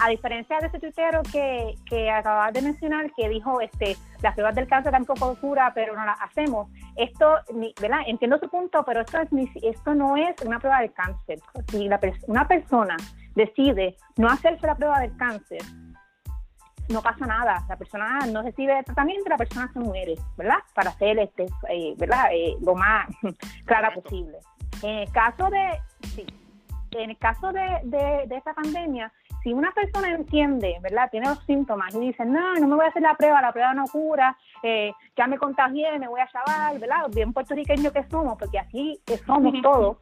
[0.00, 4.54] A diferencia de ese tuitero que, que acabas de mencionar, que dijo este las pruebas
[4.54, 6.68] del cáncer tampoco cura, pero no las hacemos.
[6.96, 7.36] Esto,
[7.80, 8.00] ¿verdad?
[8.06, 9.28] Entiendo su punto, pero esto, es,
[9.62, 11.40] esto no es una prueba de cáncer.
[11.68, 11.88] Si
[12.26, 12.96] una persona
[13.34, 15.62] decide no hacerse la prueba del cáncer,
[16.88, 20.58] no pasa nada, la persona no recibe tratamiento, la persona se muere, ¿verdad?
[20.74, 22.26] Para hacer este, eh, ¿verdad?
[22.32, 23.08] Eh, lo más
[23.64, 24.38] clara posible.
[24.82, 26.26] En el caso de, sí,
[26.92, 29.12] en el caso de, de, de esta pandemia,
[29.42, 31.08] si una persona entiende, ¿verdad?
[31.10, 33.74] Tiene los síntomas y dice, no, no me voy a hacer la prueba, la prueba
[33.74, 37.08] no cura, eh, ya me contagié, me voy a chaval, ¿verdad?
[37.12, 39.96] Bien puertorriqueños que somos, porque así somos todos.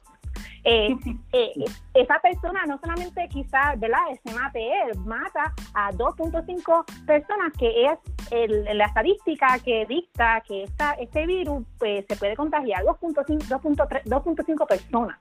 [0.65, 0.95] Eh,
[1.33, 3.99] eh, esa persona no solamente quizás, ¿verdad?
[4.25, 7.99] Se mate él, mata a 2.5 personas, que es
[8.31, 15.19] el, la estadística que dicta que esta, este virus pues, se puede contagiar 2.5 personas.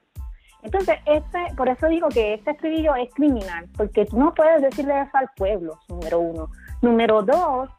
[0.61, 5.01] Entonces, este, por eso digo que este estribillo es criminal, porque tú no puedes decirle
[5.01, 6.49] eso al pueblo, número uno.
[6.81, 7.69] Número dos,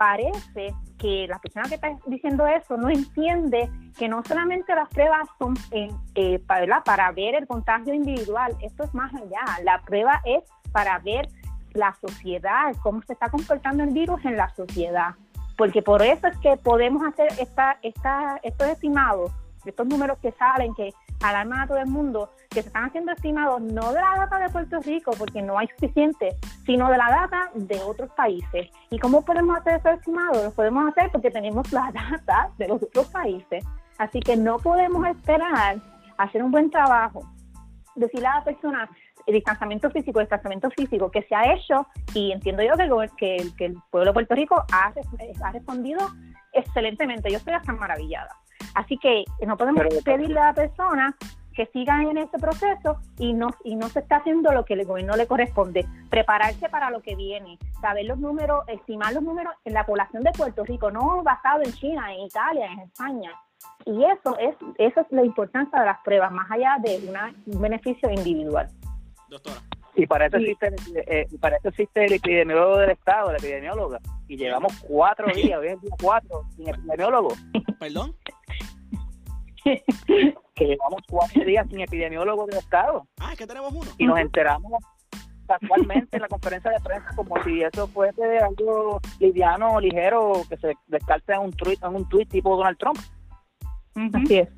[0.00, 5.28] parece que la persona que está diciendo eso no entiende que no solamente las pruebas
[5.38, 9.42] son eh, para, para ver el contagio individual, esto es más allá.
[9.62, 10.42] La prueba es
[10.72, 11.28] para ver
[11.74, 15.16] la sociedad, cómo se está comportando el virus en la sociedad.
[15.58, 19.32] Porque por eso es que podemos hacer esta, esta, estos estimados,
[19.66, 23.60] estos números que salen, que alarman a todo el mundo, que se están haciendo estimados
[23.60, 26.36] no de la data de Puerto Rico, porque no hay suficiente,
[26.66, 28.68] sino de la data de otros países.
[28.90, 30.42] ¿Y cómo podemos hacer esos estimados?
[30.42, 33.64] Lo podemos hacer porque tenemos la data de los otros países.
[33.98, 35.76] Así que no podemos esperar
[36.18, 37.22] hacer un buen trabajo,
[37.94, 38.90] decirle a la persona
[39.26, 42.72] el distanciamiento físico, el distanciamiento físico que se ha hecho y entiendo yo
[43.16, 44.92] que el, que, el pueblo de Puerto Rico ha,
[45.44, 46.00] ha respondido
[46.52, 47.30] excelentemente.
[47.30, 48.34] Yo estoy hasta maravillada.
[48.74, 51.16] Así que no podemos pedirle a la persona
[51.54, 54.84] que siga en ese proceso y no, y no se está haciendo lo que el
[54.84, 55.86] gobierno le corresponde.
[56.08, 60.32] Prepararse para lo que viene, saber los números, estimar los números en la población de
[60.32, 63.32] Puerto Rico, no basado en China, en Italia, en España.
[63.84, 67.00] Y eso es, eso es la importancia de las pruebas, más allá de
[67.46, 68.68] un beneficio individual.
[69.28, 69.60] Doctora.
[69.94, 70.74] Y para eso, existe,
[71.06, 73.98] eh, para eso existe el epidemiólogo del Estado, la epidemióloga.
[74.28, 77.34] Y llevamos cuatro días, hoy es día cuatro, sin epidemiólogo.
[77.78, 78.14] ¿Perdón?
[79.64, 83.06] Que llevamos cuatro días sin epidemiólogo del Estado.
[83.20, 83.90] Ah, es que tenemos uno.
[83.98, 84.72] Y nos enteramos
[85.46, 90.74] casualmente en la conferencia de prensa como si eso fuese algo liviano, ligero, que se
[90.86, 92.98] descarte en un tweet, en un tweet tipo Donald Trump.
[94.14, 94.48] Así es.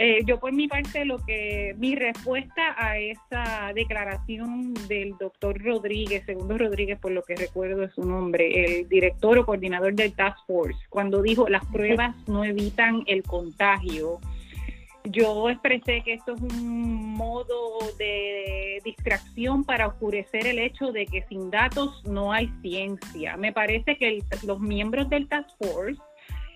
[0.00, 6.24] Eh, yo por mi parte lo que mi respuesta a esa declaración del doctor Rodríguez,
[6.24, 10.38] segundo Rodríguez por lo que recuerdo es su nombre, el director o coordinador del Task
[10.46, 14.20] Force, cuando dijo las pruebas no evitan el contagio,
[15.10, 21.24] yo expresé que esto es un modo de distracción para oscurecer el hecho de que
[21.28, 23.36] sin datos no hay ciencia.
[23.36, 26.00] Me parece que los miembros del Task Force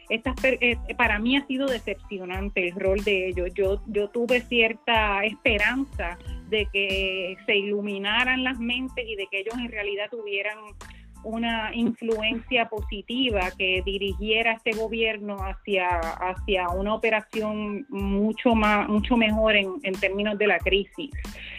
[0.09, 3.51] eh, para mí ha sido decepcionante el rol de ellos.
[3.55, 9.55] Yo, yo tuve cierta esperanza de que se iluminaran las mentes y de que ellos
[9.59, 10.59] en realidad tuvieran
[11.25, 19.55] una influencia positiva que dirigiera este gobierno hacia, hacia una operación mucho más mucho mejor
[19.55, 21.11] en, en términos de la crisis.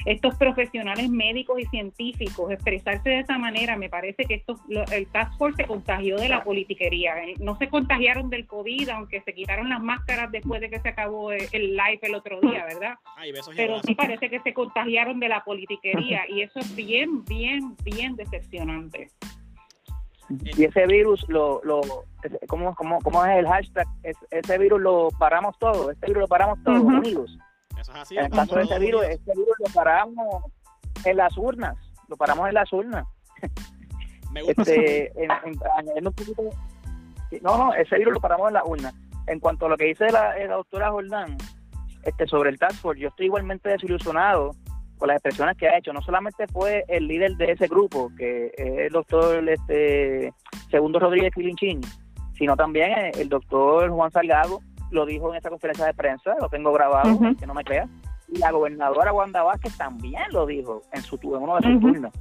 [0.05, 4.59] Estos profesionales médicos y científicos expresarse de esa manera, me parece que esto,
[4.91, 7.15] el Task Force se contagió de la politiquería.
[7.39, 11.31] No se contagiaron del COVID, aunque se quitaron las máscaras después de que se acabó
[11.31, 12.95] el live el otro día, ¿verdad?
[13.55, 18.15] Pero sí parece que se contagiaron de la politiquería y eso es bien, bien, bien
[18.15, 19.09] decepcionante.
[20.29, 21.81] Y ese virus, lo, lo,
[22.47, 23.87] ¿cómo, cómo, cómo es el hashtag?
[24.31, 27.37] ese virus lo paramos todo, ese virus lo paramos todos, amigos.
[27.83, 28.17] Eso es así.
[28.17, 30.43] En el caso de ese virus, ese virus lo paramos
[31.03, 31.75] en las urnas,
[32.07, 33.05] lo paramos en las urnas.
[34.31, 34.61] Me gusta.
[34.61, 36.43] Este, en, un poquito,
[37.41, 38.93] no, no, ese virus lo paramos en las urnas.
[39.27, 41.37] En cuanto a lo que dice la, la doctora Jordán
[42.03, 44.51] este, sobre el Task Force, yo estoy igualmente desilusionado
[44.97, 45.91] con las expresiones que ha hecho.
[45.91, 50.33] No solamente fue el líder de ese grupo, que es el doctor este,
[50.71, 51.81] Segundo Rodríguez Quilinchín,
[52.37, 54.61] sino también el doctor Juan Salgado
[54.93, 57.87] lo dijo en esa conferencia de prensa, lo tengo grabado, que no me crea.
[58.29, 62.13] Y la gobernadora Wanda Vázquez también lo dijo en, su, en uno de sus turnos.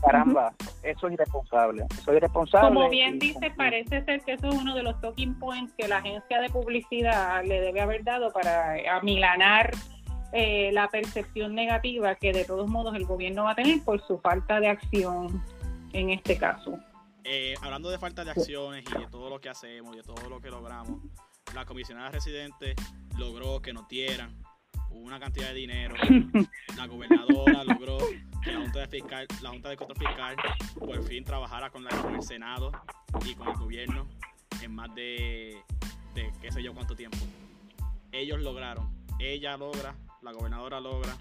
[0.00, 1.86] Caramba, eso es irresponsable.
[1.90, 2.68] Eso es irresponsable.
[2.68, 5.98] Como bien dice, parece ser que eso es uno de los talking points que la
[5.98, 9.72] agencia de publicidad le debe haber dado para amilanar
[10.32, 14.18] eh, la percepción negativa que de todos modos el gobierno va a tener por su
[14.18, 15.42] falta de acción
[15.92, 16.78] en este caso.
[17.24, 20.28] Eh, hablando de falta de acciones y de todo lo que hacemos y de todo
[20.28, 21.00] lo que logramos,
[21.54, 22.74] la comisionada residente
[23.16, 24.36] logró que nos dieran
[24.90, 25.94] una cantidad de dinero.
[26.76, 27.98] La gobernadora logró
[28.42, 30.36] que la Junta de, Fiscal, la Junta de Control Fiscal
[30.78, 32.72] por fin trabajara con, la, con el Senado
[33.24, 34.06] y con el gobierno
[34.62, 35.60] en más de,
[36.14, 37.18] de qué sé yo cuánto tiempo.
[38.12, 38.88] Ellos lograron,
[39.18, 39.94] ella logra
[40.26, 41.16] la gobernadora logra,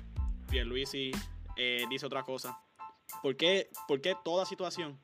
[0.49, 1.11] Pierluisi
[1.57, 2.57] eh, dice otra cosa.
[3.21, 4.99] ¿Por qué, ¿Por qué toda situación,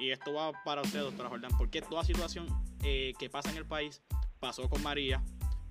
[0.00, 2.48] y esto va para usted, doctora Jordán, por qué toda situación
[2.82, 4.02] eh, que pasa en el país
[4.44, 5.22] pasó con María,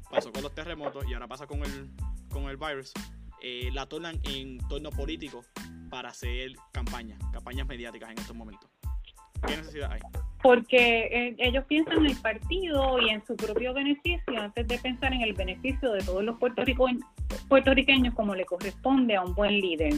[0.10, 1.92] pasó con los terremotos y ahora pasa con el,
[2.30, 2.92] con el virus?
[3.44, 5.44] eh, la tornan en torno político
[5.90, 8.68] para hacer campañas, campañas mediáticas en estos momentos.
[9.46, 10.00] ¿Qué necesidad hay?
[10.42, 15.14] Porque eh, ellos piensan en el partido y en su propio beneficio antes de pensar
[15.14, 19.94] en el beneficio de todos los puertorriqueños como le corresponde a un buen líder.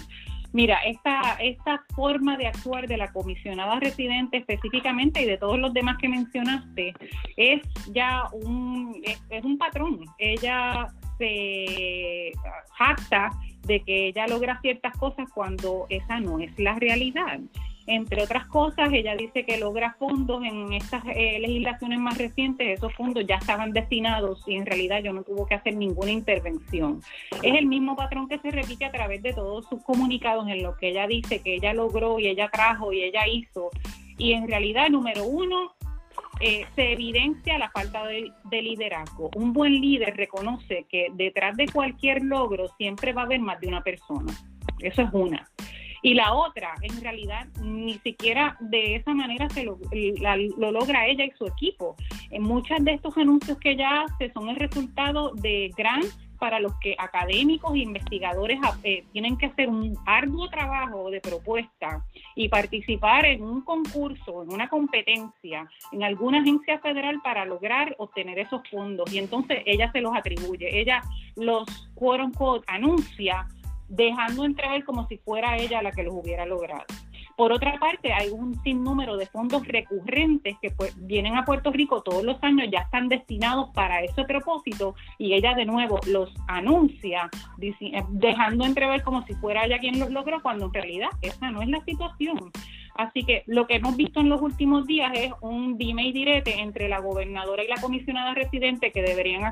[0.56, 5.74] Mira, esta, esta forma de actuar de la comisionada residente específicamente y de todos los
[5.74, 6.94] demás que mencionaste
[7.36, 10.00] es ya un, es un patrón.
[10.18, 10.88] Ella
[11.18, 12.32] se
[12.72, 13.32] jacta
[13.64, 17.42] de que ella logra ciertas cosas cuando esa no es la realidad.
[17.88, 22.94] Entre otras cosas, ella dice que logra fondos en estas eh, legislaciones más recientes, esos
[22.94, 27.02] fondos ya estaban destinados y en realidad yo no tuvo que hacer ninguna intervención.
[27.44, 30.76] Es el mismo patrón que se repite a través de todos sus comunicados en lo
[30.78, 33.70] que ella dice que ella logró y ella trajo y ella hizo.
[34.18, 35.76] Y en realidad, número uno,
[36.42, 38.32] eh, se evidencia la falta de,
[38.62, 39.30] liderazgo.
[39.36, 43.68] Un buen líder reconoce que detrás de cualquier logro siempre va a haber más de
[43.68, 44.34] una persona.
[44.80, 45.50] Eso es una.
[46.06, 49.80] Y la otra, en realidad, ni siquiera de esa manera se lo,
[50.56, 51.96] lo logra ella y su equipo.
[52.30, 56.74] En muchos de estos anuncios que ella hace son el resultado de grants para los
[56.80, 63.26] que académicos e investigadores eh, tienen que hacer un arduo trabajo de propuesta y participar
[63.26, 69.12] en un concurso, en una competencia, en alguna agencia federal para lograr obtener esos fondos.
[69.12, 71.02] Y entonces ella se los atribuye, ella
[71.36, 73.48] los, quote anuncia
[73.88, 76.86] dejando entrever como si fuera ella la que los hubiera logrado.
[77.36, 82.02] Por otra parte, hay un sinnúmero de fondos recurrentes que pues, vienen a Puerto Rico
[82.02, 87.30] todos los años, ya están destinados para ese propósito y ella de nuevo los anuncia,
[87.58, 91.68] dejando entrever como si fuera ella quien los logró, cuando en realidad esa no es
[91.68, 92.52] la situación.
[92.96, 96.62] Así que lo que hemos visto en los últimos días es un dime y direte
[96.62, 99.52] entre la gobernadora y la comisionada residente que deberían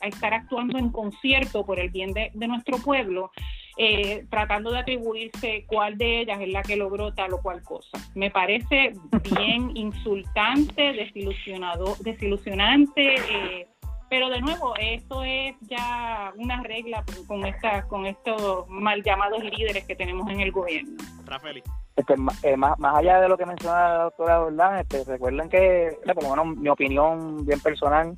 [0.00, 3.32] estar actuando en concierto por el bien de, nuestro pueblo,
[3.76, 7.98] eh, tratando de atribuirse cuál de ellas es la que logró tal o cual cosa.
[8.14, 8.92] Me parece
[9.34, 13.14] bien insultante, desilusionado, desilusionante.
[13.16, 13.68] Eh,
[14.10, 19.84] pero de nuevo, esto es ya una regla con esta, con estos mal llamados líderes
[19.86, 20.96] que tenemos en el gobierno.
[21.24, 21.62] Rafael.
[21.94, 25.96] Este, eh, más, más allá de lo que menciona la doctora Jordán, este, recuerden que,
[26.12, 28.12] por lo menos mi opinión bien personal,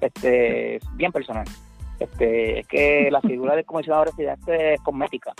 [0.00, 1.44] este, bien personal,
[2.00, 5.34] este, es que la figura del comisionado residente es cosmética.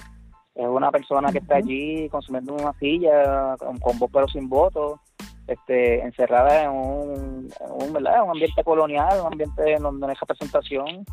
[0.55, 5.01] Es una persona que está allí consumiendo una silla con, con voz pero sin voto
[5.47, 8.25] este, encerrada en un, un, ¿verdad?
[8.25, 11.05] un ambiente colonial, un ambiente donde no hay representación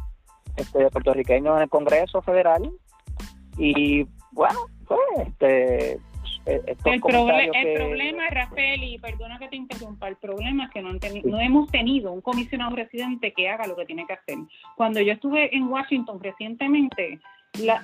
[0.55, 2.71] este, de puertorriqueños en el Congreso Federal.
[3.57, 5.99] Y bueno, pues, este,
[6.45, 10.91] eh, el, problema, Rafael, y perdona que te interrumpa, el problema es que no,
[11.25, 14.37] no hemos tenido un comisionado residente que haga lo que tiene que hacer.
[14.75, 17.19] Cuando yo estuve en Washington recientemente,
[17.59, 17.83] las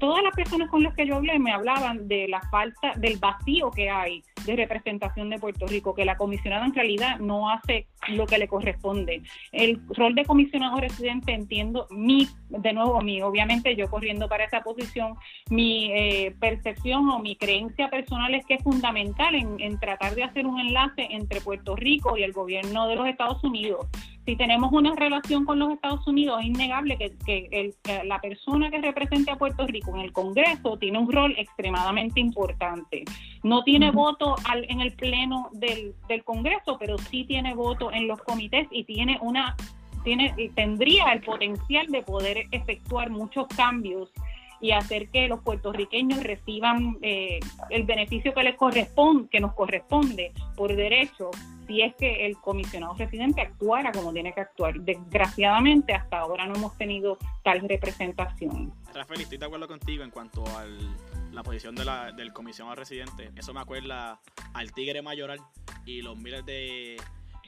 [0.00, 3.70] todas las personas con las que yo hablé me hablaban de la falta, del vacío
[3.70, 8.26] que hay de representación de Puerto Rico, que la comisionada en realidad no hace lo
[8.26, 9.22] que le corresponde.
[9.52, 14.62] El rol de comisionado residente, entiendo, mi, de nuevo, mi, obviamente yo corriendo para esa
[14.62, 15.14] posición,
[15.50, 20.24] mi eh, percepción o mi creencia personal es que es fundamental en, en tratar de
[20.24, 23.86] hacer un enlace entre Puerto Rico y el gobierno de los Estados Unidos
[24.24, 29.30] si tenemos una relación con los Estados Unidos, es innegable que, la persona que represente
[29.32, 33.04] a Puerto Rico en el Congreso tiene un rol extremadamente importante.
[33.42, 35.94] No tiene voto en el pleno del,
[36.24, 39.56] Congreso, pero sí tiene voto en los comités y tiene una
[40.04, 44.10] tiene tendría el potencial de poder efectuar muchos cambios
[44.62, 50.32] y hacer que los puertorriqueños reciban eh, el beneficio que les corresponde, que nos corresponde
[50.56, 51.30] por derecho
[51.66, 54.74] si es que el comisionado residente actuara como tiene que actuar.
[54.80, 58.72] Desgraciadamente, hasta ahora no hemos tenido tal representación.
[58.94, 60.64] Rafael, estoy de acuerdo contigo en cuanto a
[61.32, 63.30] la posición de la, del comisionado residente.
[63.34, 64.20] Eso me acuerda
[64.54, 65.40] al tigre mayoral
[65.84, 66.98] y los miles de,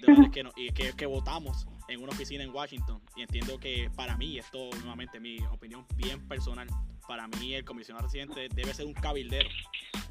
[0.01, 3.01] de que, y que, que votamos en una oficina en Washington.
[3.17, 6.69] Y entiendo que para mí, esto nuevamente mi opinión bien personal,
[7.07, 9.49] para mí el comisionado residente debe ser un cabildero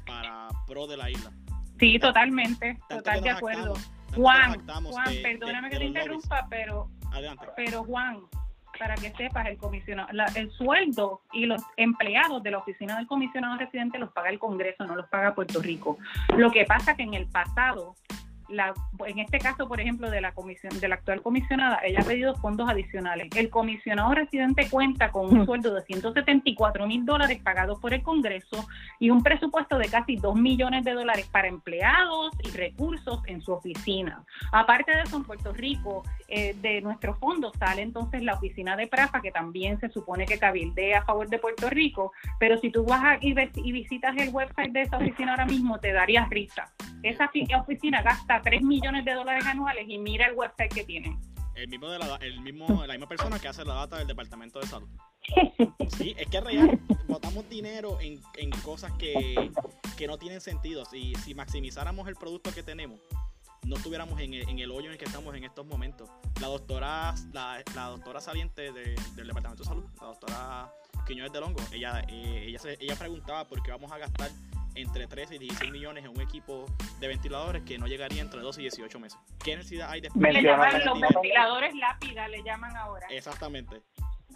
[0.06, 1.32] para pro de la isla.
[1.78, 3.74] Sí, totalmente, total de acuerdo.
[4.14, 6.88] Juan, Juan, perdóname que te interrumpa, pero,
[7.56, 8.20] pero Juan,
[8.78, 13.58] para que sepas, el comisionado, el sueldo y los empleados de la oficina del comisionado
[13.58, 15.98] residente los paga el Congreso, no los paga Puerto Rico.
[16.36, 17.96] Lo que pasa que en el pasado
[18.48, 18.74] la,
[19.06, 22.34] en este caso, por ejemplo, de la comisión, de la actual comisionada, ella ha pedido
[22.36, 23.28] fondos adicionales.
[23.36, 28.66] El comisionado residente cuenta con un sueldo de 174 mil dólares pagados por el Congreso
[28.98, 33.52] y un presupuesto de casi 2 millones de dólares para empleados y recursos en su
[33.52, 34.24] oficina.
[34.52, 38.86] Aparte de eso, en Puerto Rico, eh, de nuestros fondos sale entonces la oficina de
[38.86, 42.84] Prafa, que también se supone que cabildea a favor de Puerto Rico, pero si tú
[42.84, 46.70] vas a, y, y visitas el website de esa oficina ahora mismo, te darías risa.
[47.02, 47.30] Esa
[47.60, 51.18] oficina gasta 3 millones de dólares anuales y mira el website que tienen.
[51.54, 54.60] El mismo de la, el mismo, la misma persona que hace la data del Departamento
[54.60, 54.88] de Salud.
[55.96, 56.80] Sí, es que es real.
[57.06, 59.50] Botamos dinero en, en cosas que,
[59.96, 60.84] que, no tienen sentido.
[60.84, 62.98] Si, si maximizáramos el producto que tenemos,
[63.64, 66.10] no estuviéramos en el, en el, hoyo en el que estamos en estos momentos.
[66.40, 70.72] La doctora, la, la doctora saliente de, del Departamento de Salud, la doctora
[71.06, 74.30] Quiñones de Longo, ella, eh, ella, se, ella preguntaba por qué vamos a gastar
[74.74, 76.66] entre 13 y 16 millones en un equipo
[77.00, 79.18] de ventiladores que no llegaría entre 12 y 18 meses.
[79.42, 83.06] ¿Qué necesidad hay de Le llaman los ventiladores lápida, le llaman ahora.
[83.10, 83.82] Exactamente.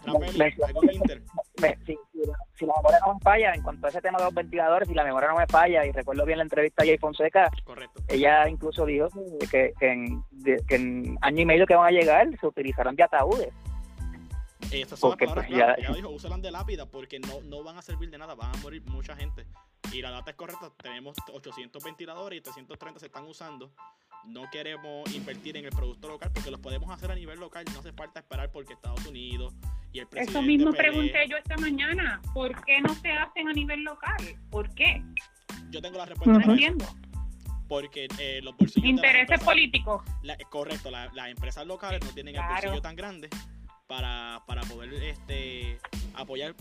[0.05, 1.21] Rafael, ¿algún inter?
[1.85, 1.97] si,
[2.57, 4.93] si, la memoria no me falla, en cuanto a ese tema de los ventiladores, si
[4.93, 8.01] la memoria no me falla, y recuerdo bien la entrevista a Jay Fonseca, Correcto.
[8.07, 9.09] ella incluso dijo
[9.51, 10.23] que, que, en,
[10.67, 13.49] que en año y medio que van a llegar se utilizarán de ataúdes.
[14.71, 15.87] Estas son porque, las palabras pues, ya...
[15.87, 18.57] Ella dijo, úsalan de lápida porque no, no van a servir de nada, van a
[18.59, 19.45] morir mucha gente.
[19.91, 23.71] Y la data es correcta, tenemos 800 ventiladores y 330 se están usando.
[24.25, 27.79] No queremos invertir en el producto local porque los podemos hacer a nivel local, no
[27.79, 29.53] hace falta esperar porque Estados Unidos
[29.91, 30.39] y el presidente...
[30.39, 34.17] Eso mismo pregunté yo esta mañana, ¿por qué no se hacen a nivel local?
[34.51, 35.01] ¿Por qué?
[35.69, 36.45] Yo tengo la respuesta.
[36.45, 36.85] No entiendo
[37.69, 40.03] porque eh, los bolsillos intereses políticos
[40.49, 43.29] correcto la, las empresas locales no tienen el bolsillo tan grande
[43.89, 45.79] para, para poder este
[46.15, 46.53] apoyar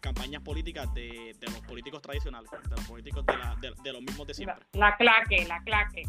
[0.00, 4.26] campañas políticas de, de, los políticos tradicionales, de los políticos de, la, de, los mismos
[4.26, 4.56] de siempre.
[4.72, 6.02] La, la, claque, la claque.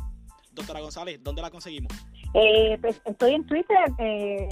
[0.52, 1.94] Doctora González, ¿dónde la conseguimos?
[2.34, 4.50] Eh, pues estoy en Twitter, eh,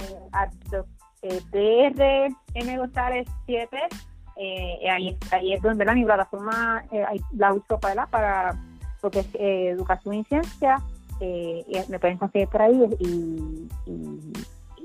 [1.22, 3.78] eh, DRM González 7.
[4.36, 8.56] Eh, ahí, ahí es donde la, mi plataforma eh, la uso para, para
[9.02, 10.80] lo que es eh, educación y ciencia.
[11.88, 14.32] me pueden conseguir por ahí y, y,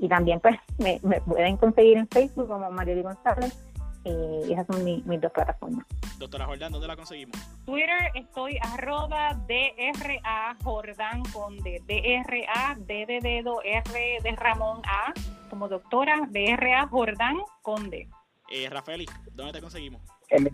[0.00, 3.56] y también pues me, me, pueden conseguir en Facebook como Marieli González
[4.04, 5.86] eh, esas son mi, mis dos plataformas.
[6.18, 7.36] Doctora Jordán, ¿dónde la conseguimos?
[7.66, 15.12] Twitter estoy arroba DRA Jordán Conde, DRA, D de dedo, R de Ramón A,
[15.50, 18.08] como doctora, DRA Jordán Conde.
[18.50, 20.00] Eh, Rafaeli, ¿dónde te conseguimos?
[20.30, 20.50] En mi,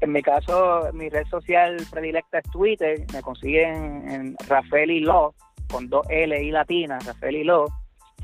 [0.00, 5.34] en mi caso, mi red social predilecta es Twitter, me consiguen en Rafaeli Lo,
[5.70, 7.66] con dos L y latina, Rafaeli Lo.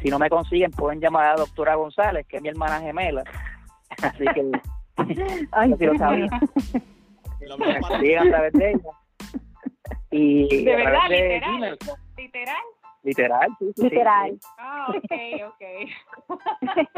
[0.04, 3.24] Si no me consiguen, pueden llamar a la doctora González, que es mi hermana gemela,
[4.02, 4.50] Así que,
[5.52, 6.28] Ay, si lo sabía.
[7.40, 8.90] Lo a través de ella.
[10.10, 11.08] Y ¿De verdad?
[11.08, 11.78] ¿Literal?
[12.16, 12.56] ¿Literal?
[13.02, 13.82] Literal, sí, sí.
[13.82, 14.38] Literal.
[14.58, 15.12] Ah, ok,
[15.48, 15.60] ok.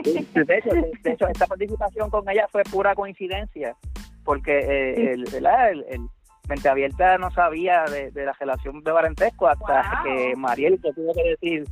[0.03, 3.77] de, hecho, de, hecho, esta participación con ella fue pura coincidencia,
[4.25, 6.09] porque eh, el, el, el,
[6.49, 11.15] Mente Abierta no sabía de, de la relación de parentesco hasta que Mariel te tuvo
[11.15, 11.65] que decir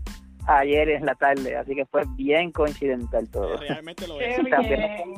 [0.46, 3.56] ayer en la tarde, así que fue bien coincidental todo.
[3.56, 4.36] Realmente lo es.
[4.36, 5.14] También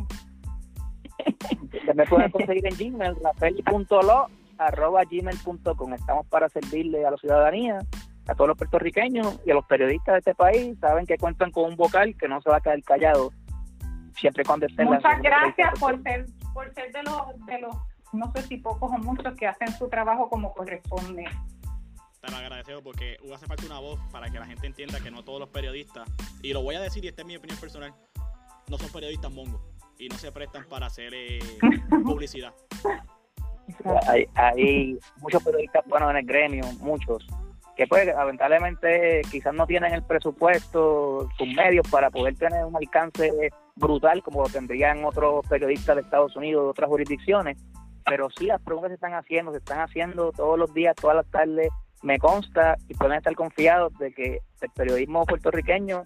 [1.95, 4.27] me pueden conseguir en Gmail, rafael.lo
[4.59, 5.95] arroba gmail.com.
[5.95, 7.79] Estamos para servirle a la ciudadanía,
[8.27, 10.79] a todos los puertorriqueños y a los periodistas de este país.
[10.81, 13.33] Saben que cuentan con un vocal que no se va a quedar callado
[14.15, 17.77] siempre cuando estén Muchas gracias por ser, por ser de los, de los,
[18.13, 21.27] no sé si pocos o muchos que hacen su trabajo como corresponde
[22.27, 25.23] te lo agradezco porque hace falta una voz para que la gente entienda que no
[25.25, 26.09] todos los periodistas,
[26.43, 27.95] y lo voy a decir y esta es mi opinión personal,
[28.69, 29.61] no son periodistas mongos
[29.99, 31.39] y no se prestan para hacer eh,
[32.05, 32.53] publicidad.
[34.09, 37.27] Hay, hay muchos periodistas buenos en el gremio, muchos,
[37.77, 43.51] que pues lamentablemente quizás no tienen el presupuesto, sus medios para poder tener un alcance
[43.75, 47.59] brutal como lo tendrían otros periodistas de Estados Unidos, de otras jurisdicciones,
[48.05, 51.27] pero sí las preguntas se están haciendo, se están haciendo todos los días, todas las
[51.27, 51.69] tardes,
[52.03, 56.05] me consta y pueden estar confiados de que el periodismo puertorriqueño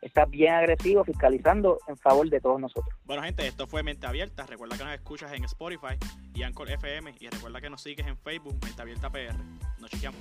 [0.00, 2.94] está bien agresivo fiscalizando en favor de todos nosotros.
[3.04, 4.46] Bueno, gente, esto fue Mente Abierta.
[4.46, 5.96] Recuerda que nos escuchas en Spotify
[6.34, 9.34] y Anchor FM y recuerda que nos sigues en Facebook, Mente Abierta PR.
[9.80, 10.20] Nos chequeamos.